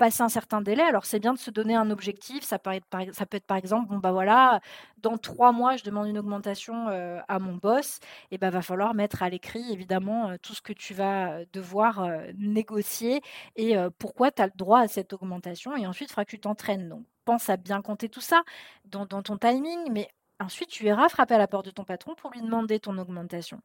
passer 0.01 0.23
un 0.23 0.31
certain 0.31 0.63
délai. 0.63 0.83
Alors, 0.83 1.05
c'est 1.05 1.21
bien 1.21 1.35
de 1.35 1.39
se 1.39 1.51
donner 1.51 1.77
un 1.77 1.91
objectif. 1.91 2.43
Ça 2.43 2.59
peut 2.59 2.73
être 2.73 2.87
par, 2.87 3.57
exemple, 3.57 3.89
bon, 3.89 3.99
bah 3.99 4.13
voilà, 4.13 4.61
dans 4.99 5.19
trois 5.19 5.53
mois, 5.53 5.77
je 5.77 5.85
demande 5.85 6.09
une 6.09 6.19
augmentation 6.19 6.89
à 7.29 7.39
mon 7.39 7.57
boss. 7.57 8.01
Et 8.31 8.39
ben, 8.39 8.49
va 8.51 8.63
falloir 8.63 8.95
mettre 8.95 9.23
à 9.23 9.29
l'écrit, 9.29 9.71
évidemment, 9.71 10.37
tout 10.43 10.55
ce 10.55 10.63
que 10.63 10.73
tu 10.73 10.95
vas 10.95 11.45
devoir 11.53 12.09
négocier 12.39 13.21
et 13.57 13.77
pourquoi 13.99 14.31
tu 14.31 14.41
as 14.43 14.47
le 14.47 14.53
droit 14.57 14.81
à 14.81 14.89
cette 14.89 15.13
augmentation. 15.13 15.77
Et 15.77 15.87
ensuite, 15.87 16.09
il 16.09 16.13
faudra 16.13 16.25
que 16.25 16.31
tu 16.31 16.41
t'entraînes. 16.41 16.89
Donc, 16.89 17.05
pense 17.27 17.51
à 17.51 17.57
bien 17.59 17.83
compter 17.83 18.09
tout 18.09 18.23
ça 18.23 18.43
dans, 18.87 19.07
dans 19.07 19.23
ton 19.23 19.37
timing, 19.37 19.91
mais 19.93 20.09
Ensuite, 20.41 20.71
tu 20.71 20.87
iras 20.87 21.11
frapper 21.11 21.35
à 21.35 21.39
la 21.39 21.47
porte 21.47 21.67
de 21.67 21.71
ton 21.71 21.85
patron 21.85 22.15
pour 22.15 22.31
lui 22.31 22.41
demander 22.41 22.81
ton 22.81 22.97
augmentation. 22.97 23.61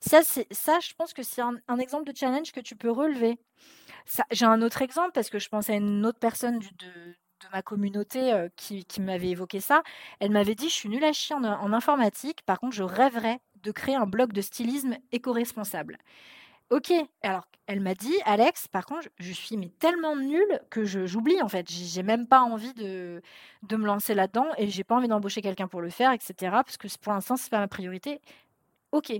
Ça, 0.00 0.22
ça 0.22 0.80
je 0.80 0.94
pense 0.94 1.12
que 1.12 1.22
c'est 1.22 1.42
un, 1.42 1.78
exemple 1.78 2.10
de 2.10 2.16
challenge 2.16 2.52
que 2.52 2.60
tu 2.60 2.76
peux 2.76 2.90
relever. 2.90 3.38
J'ai 4.30 4.46
un 4.46 4.62
autre 4.62 4.80
exemple 4.80 5.10
parce 5.12 5.28
que 5.28 5.38
je 5.38 5.50
pense 5.50 5.68
à 5.68 5.74
une 5.74 6.06
autre 6.06 6.18
personne 6.18 6.58
de, 6.58 7.16
ma 7.52 7.60
communauté 7.60 8.32
euh, 8.32 8.48
qui, 8.56 8.86
m'avait 9.00 9.28
évoqué 9.28 9.60
ça. 9.60 9.82
Elle 10.18 10.30
m'avait 10.30 10.54
dit, 10.54 10.70
je 10.70 10.74
suis 10.74 10.88
nulle 10.88 11.04
à 11.04 11.12
chier 11.12 11.36
en, 11.36 11.44
en 11.44 11.72
informatique, 11.74 12.40
par 12.46 12.58
contre, 12.58 12.74
je 12.74 12.82
rêverais 12.82 13.38
de 13.62 13.70
créer 13.70 13.94
un 13.94 14.06
blog 14.06 14.32
de 14.32 14.40
stylisme 14.40 14.96
éco-responsable. 15.12 15.98
Ok, 16.70 16.92
alors 17.22 17.46
elle 17.66 17.80
m'a 17.80 17.94
dit, 17.94 18.12
Alex, 18.26 18.68
par 18.68 18.84
contre, 18.84 19.08
je 19.18 19.32
suis 19.32 19.56
mais 19.56 19.70
tellement 19.78 20.16
nulle 20.16 20.60
que 20.70 20.84
j'oublie 20.84 21.40
en 21.40 21.48
fait. 21.48 21.66
J'ai 21.70 22.02
même 22.02 22.26
pas 22.26 22.40
envie 22.42 22.74
de, 22.74 23.22
de 23.62 23.76
me 23.76 23.86
lancer 23.86 24.14
là-dedans 24.14 24.46
et 24.58 24.68
j'ai 24.68 24.84
pas 24.84 24.96
envie 24.96 25.08
d'embaucher 25.08 25.40
quelqu'un 25.40 25.66
pour 25.68 25.80
le 25.80 25.88
faire, 25.90 26.12
etc. 26.12 26.62
Parce 26.62 26.76
que 26.76 26.86
pour 27.00 27.12
l'instant, 27.12 27.36
c'est 27.36 27.50
pas 27.50 27.58
ma 27.60 27.68
priorité. 27.68 28.20
Ok. 28.92 29.12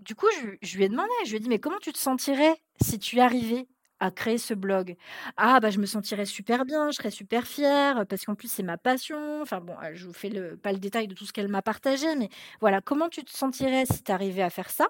Du 0.00 0.14
coup, 0.16 0.26
je, 0.62 0.76
lui 0.76 0.84
ai 0.84 0.88
demandé, 0.90 1.10
je 1.26 1.30
lui 1.30 1.38
ai 1.38 1.40
dit, 1.40 1.48
mais 1.50 1.60
comment 1.60 1.78
tu 1.80 1.92
te 1.92 1.98
sentirais 1.98 2.56
si 2.82 2.98
tu 2.98 3.20
arrivais 3.20 3.68
à 4.00 4.10
créer 4.12 4.38
ce 4.38 4.54
blog? 4.54 4.96
Ah, 5.36 5.60
bah, 5.60 5.70
je 5.70 5.78
me 5.80 5.86
sentirais 5.86 6.26
super 6.26 6.64
bien, 6.66 6.90
je 6.92 6.96
serais 6.98 7.10
super 7.12 7.46
fière, 7.46 8.06
parce 8.08 8.24
qu'en 8.26 8.34
plus, 8.36 8.50
c'est 8.52 8.62
ma 8.64 8.78
passion. 8.78 9.42
Enfin, 9.42 9.60
bon, 9.60 9.76
je 9.94 10.06
vous 10.06 10.12
fais 10.14 10.30
pas 10.58 10.72
le 10.72 10.78
détail 10.78 11.08
de 11.08 11.14
tout 11.14 11.26
ce 11.26 11.32
qu'elle 11.32 11.48
m'a 11.48 11.62
partagé, 11.62 12.14
mais 12.16 12.30
voilà, 12.60 12.80
comment 12.82 13.08
tu 13.10 13.24
te 13.24 13.32
sentirais 13.36 13.86
si 13.86 14.02
tu 14.04 14.12
arrivais 14.12 14.42
à 14.42 14.50
faire 14.50 14.70
ça? 14.70 14.88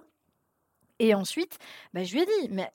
Et 0.99 1.15
ensuite, 1.15 1.59
bah, 1.93 2.05
je 2.05 2.15
lui 2.15 2.23
ai 2.23 2.27
dit, 2.27 2.49
mais 2.51 2.71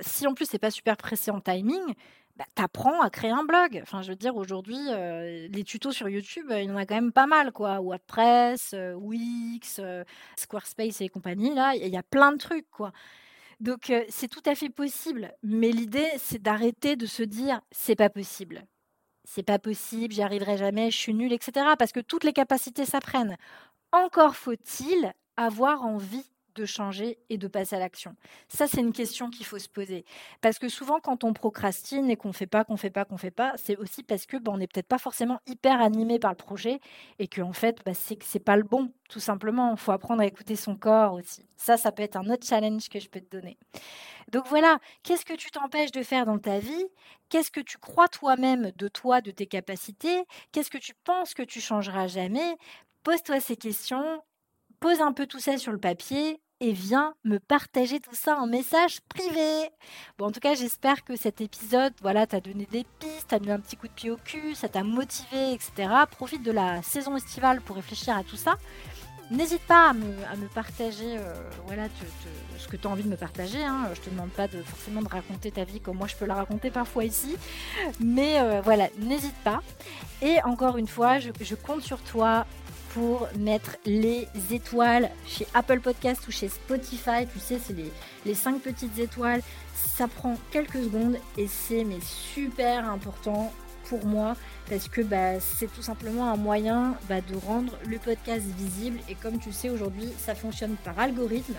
si 0.00 0.26
en 0.26 0.34
plus 0.34 0.46
c'est 0.46 0.58
pas 0.58 0.70
super 0.70 0.96
pressé 0.96 1.30
en 1.30 1.40
timing, 1.40 1.94
bah, 2.40 2.46
t'apprends 2.54 3.02
à 3.02 3.10
créer 3.10 3.30
un 3.30 3.44
blog. 3.44 3.80
Enfin, 3.82 4.00
je 4.00 4.08
veux 4.08 4.16
dire, 4.16 4.34
aujourd'hui, 4.34 4.78
euh, 4.88 5.46
les 5.48 5.62
tutos 5.62 5.92
sur 5.92 6.08
YouTube, 6.08 6.46
il 6.50 6.64
y 6.64 6.70
en 6.70 6.76
a 6.76 6.86
quand 6.86 6.94
même 6.94 7.12
pas 7.12 7.26
mal, 7.26 7.52
quoi. 7.52 7.80
WordPress, 7.80 8.70
euh, 8.72 8.94
Wix, 8.94 9.76
euh, 9.78 10.04
Squarespace 10.36 11.02
et 11.02 11.10
compagnie, 11.10 11.54
là, 11.54 11.74
il 11.76 11.88
y 11.88 11.98
a 11.98 12.02
plein 12.02 12.32
de 12.32 12.38
trucs, 12.38 12.70
quoi. 12.70 12.92
Donc, 13.60 13.92
c'est 14.08 14.28
tout 14.28 14.42
à 14.46 14.54
fait 14.54 14.70
possible. 14.70 15.34
Mais 15.42 15.70
l'idée, 15.70 16.08
c'est 16.16 16.40
d'arrêter 16.40 16.96
de 16.96 17.04
se 17.04 17.22
dire, 17.22 17.60
c'est 17.72 17.94
pas 17.94 18.08
possible. 18.08 18.64
C'est 19.24 19.42
pas 19.42 19.58
possible, 19.58 20.14
j'y 20.14 20.22
arriverai 20.22 20.56
jamais, 20.56 20.90
je 20.90 20.96
suis 20.96 21.12
nulle, 21.12 21.34
etc. 21.34 21.66
Parce 21.78 21.92
que 21.92 22.00
toutes 22.00 22.24
les 22.24 22.32
capacités 22.32 22.86
s'apprennent. 22.86 23.36
Encore 23.92 24.34
faut-il 24.34 25.12
avoir 25.36 25.82
envie 25.84 26.24
de 26.54 26.64
changer 26.64 27.18
et 27.28 27.38
de 27.38 27.48
passer 27.48 27.76
à 27.76 27.78
l'action 27.78 28.16
Ça, 28.48 28.66
c'est 28.66 28.80
une 28.80 28.92
question 28.92 29.30
qu'il 29.30 29.46
faut 29.46 29.58
se 29.58 29.68
poser. 29.68 30.04
Parce 30.40 30.58
que 30.58 30.68
souvent, 30.68 31.00
quand 31.00 31.24
on 31.24 31.32
procrastine 31.32 32.10
et 32.10 32.16
qu'on 32.16 32.32
fait 32.32 32.46
pas, 32.46 32.64
qu'on 32.64 32.76
fait 32.76 32.90
pas, 32.90 33.04
qu'on 33.04 33.16
fait 33.16 33.30
pas, 33.30 33.54
c'est 33.56 33.76
aussi 33.76 34.02
parce 34.02 34.26
que 34.26 34.36
ben, 34.36 34.52
on 34.52 34.58
n'est 34.58 34.66
peut-être 34.66 34.88
pas 34.88 34.98
forcément 34.98 35.40
hyper 35.46 35.80
animé 35.80 36.18
par 36.18 36.30
le 36.30 36.36
projet 36.36 36.80
et 37.18 37.28
qu'en 37.28 37.50
en 37.50 37.52
fait, 37.52 37.78
bah, 37.84 37.94
c'est 37.94 38.16
que 38.16 38.24
c'est 38.24 38.38
pas 38.38 38.56
le 38.56 38.62
bon, 38.62 38.92
tout 39.08 39.20
simplement. 39.20 39.72
Il 39.72 39.78
faut 39.78 39.92
apprendre 39.92 40.22
à 40.22 40.26
écouter 40.26 40.56
son 40.56 40.76
corps 40.76 41.14
aussi. 41.14 41.46
Ça, 41.56 41.76
ça 41.76 41.92
peut 41.92 42.02
être 42.02 42.16
un 42.16 42.28
autre 42.30 42.46
challenge 42.46 42.88
que 42.88 43.00
je 43.00 43.08
peux 43.08 43.20
te 43.20 43.36
donner. 43.36 43.58
Donc 44.30 44.46
voilà, 44.48 44.78
qu'est-ce 45.02 45.24
que 45.24 45.34
tu 45.34 45.50
t'empêches 45.50 45.92
de 45.92 46.02
faire 46.02 46.26
dans 46.26 46.38
ta 46.38 46.58
vie? 46.58 46.86
Qu'est-ce 47.28 47.50
que 47.50 47.60
tu 47.60 47.78
crois 47.78 48.08
toi-même 48.08 48.70
de 48.76 48.88
toi, 48.88 49.20
de 49.20 49.30
tes 49.30 49.46
capacités? 49.46 50.24
Qu'est-ce 50.52 50.70
que 50.70 50.78
tu 50.78 50.94
penses 51.04 51.34
que 51.34 51.42
tu 51.42 51.60
changeras 51.60 52.06
jamais? 52.06 52.56
Pose-toi 53.02 53.40
ces 53.40 53.56
questions 53.56 54.22
pose 54.80 55.00
un 55.00 55.12
peu 55.12 55.26
tout 55.26 55.38
ça 55.38 55.58
sur 55.58 55.72
le 55.72 55.78
papier 55.78 56.40
et 56.60 56.72
viens 56.72 57.14
me 57.24 57.38
partager 57.38 58.00
tout 58.00 58.14
ça 58.14 58.36
en 58.36 58.46
message 58.46 59.00
privé. 59.08 59.70
Bon, 60.18 60.26
en 60.26 60.30
tout 60.30 60.40
cas, 60.40 60.54
j'espère 60.54 61.04
que 61.04 61.16
cet 61.16 61.40
épisode, 61.40 61.92
voilà, 62.02 62.26
t'a 62.26 62.40
donné 62.40 62.66
des 62.70 62.84
pistes, 62.98 63.28
t'a 63.28 63.38
mis 63.38 63.50
un 63.50 63.60
petit 63.60 63.76
coup 63.76 63.88
de 63.88 63.92
pied 63.92 64.10
au 64.10 64.16
cul, 64.16 64.54
ça 64.54 64.68
t'a 64.68 64.82
motivé, 64.82 65.52
etc. 65.52 65.88
Profite 66.10 66.42
de 66.42 66.52
la 66.52 66.82
saison 66.82 67.16
estivale 67.16 67.60
pour 67.62 67.76
réfléchir 67.76 68.16
à 68.16 68.24
tout 68.24 68.36
ça. 68.36 68.56
N'hésite 69.30 69.62
pas 69.62 69.90
à 69.90 69.92
me, 69.92 70.48
partager 70.48 71.16
euh, 71.16 71.34
voilà, 71.66 71.84
ce 72.58 72.66
que 72.66 72.76
tu 72.76 72.88
as 72.88 72.90
envie 72.90 73.04
de 73.04 73.08
me 73.08 73.16
partager. 73.16 73.62
Hein. 73.62 73.88
Je 73.94 74.00
te 74.00 74.10
demande 74.10 74.30
pas 74.30 74.48
de, 74.48 74.60
forcément 74.60 75.02
de 75.02 75.08
raconter 75.08 75.52
ta 75.52 75.62
vie 75.62 75.80
comme 75.80 75.98
moi 75.98 76.08
je 76.08 76.16
peux 76.16 76.26
la 76.26 76.34
raconter 76.34 76.70
parfois 76.70 77.04
ici. 77.04 77.36
Mais 78.00 78.40
euh, 78.40 78.60
voilà, 78.60 78.88
n'hésite 78.98 79.36
pas. 79.44 79.60
Et 80.20 80.42
encore 80.42 80.78
une 80.78 80.88
fois, 80.88 81.20
je, 81.20 81.30
je 81.40 81.54
compte 81.54 81.82
sur 81.82 82.00
toi 82.00 82.44
pour 82.94 83.28
mettre 83.38 83.76
les 83.86 84.28
étoiles 84.50 85.10
chez 85.26 85.46
Apple 85.54 85.80
Podcast 85.80 86.26
ou 86.28 86.32
chez 86.32 86.48
Spotify. 86.48 87.26
Tu 87.32 87.38
sais, 87.38 87.58
c'est 87.62 87.76
les, 87.76 87.90
les 88.26 88.34
5 88.34 88.60
petites 88.60 88.98
étoiles. 88.98 89.42
Ça 89.74 90.08
prend 90.08 90.36
quelques 90.50 90.82
secondes 90.82 91.16
et 91.38 91.46
c'est 91.46 91.84
mais 91.84 92.00
super 92.00 92.88
important 92.88 93.52
pour 93.90 94.06
moi 94.06 94.36
parce 94.68 94.88
que 94.88 95.00
bah, 95.00 95.40
c'est 95.40 95.72
tout 95.72 95.82
simplement 95.82 96.30
un 96.30 96.36
moyen 96.36 96.94
bah, 97.08 97.20
de 97.20 97.36
rendre 97.36 97.76
le 97.86 97.98
podcast 97.98 98.44
visible 98.56 99.00
et 99.08 99.14
comme 99.16 99.38
tu 99.40 99.52
sais 99.52 99.68
aujourd'hui 99.68 100.08
ça 100.16 100.34
fonctionne 100.34 100.76
par 100.84 100.98
algorithme 100.98 101.54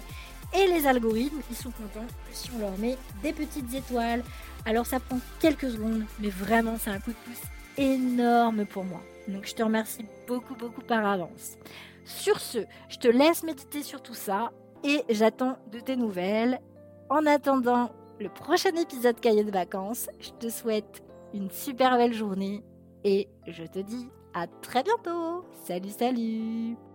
et 0.54 0.68
les 0.68 0.88
algorithmes 0.88 1.42
ils 1.50 1.58
sont 1.58 1.72
contents 1.72 2.08
si 2.32 2.50
on 2.56 2.60
leur 2.60 2.78
met 2.78 2.98
des 3.22 3.34
petites 3.34 3.74
étoiles 3.74 4.24
alors 4.66 4.86
ça 4.86 5.02
prend 5.02 5.20
quelques 5.42 5.72
secondes 5.72 6.06
mais 6.20 6.30
vraiment 6.30 6.78
c'est 6.80 6.92
un 6.92 7.00
coup 7.00 7.12
de 7.12 7.18
pouce 7.26 7.44
énorme 7.78 8.66
pour 8.66 8.86
moi 8.86 9.02
donc 9.32 9.46
je 9.46 9.56
te 9.56 9.64
remercie 9.64 10.06
beaucoup, 10.28 10.56
beaucoup 10.56 10.82
par 10.82 11.06
avance. 11.06 11.58
Sur 12.06 12.40
ce, 12.40 12.60
je 12.90 12.98
te 12.98 13.08
laisse 13.08 13.44
méditer 13.44 13.84
sur 13.84 14.02
tout 14.02 14.14
ça 14.14 14.52
et 14.84 15.04
j'attends 15.10 15.58
de 15.72 15.80
tes 15.80 15.96
nouvelles. 15.96 16.60
En 17.10 17.26
attendant 17.26 17.92
le 18.20 18.30
prochain 18.30 18.76
épisode 18.76 19.20
Cahier 19.20 19.44
de 19.44 19.52
vacances, 19.52 20.10
je 20.20 20.32
te 20.32 20.50
souhaite 20.50 21.04
une 21.34 21.50
super 21.50 21.98
belle 21.98 22.14
journée 22.14 22.64
et 23.04 23.28
je 23.48 23.64
te 23.64 23.80
dis 23.80 24.10
à 24.34 24.48
très 24.48 24.84
bientôt. 24.84 25.46
Salut, 25.66 25.90
salut 25.90 26.91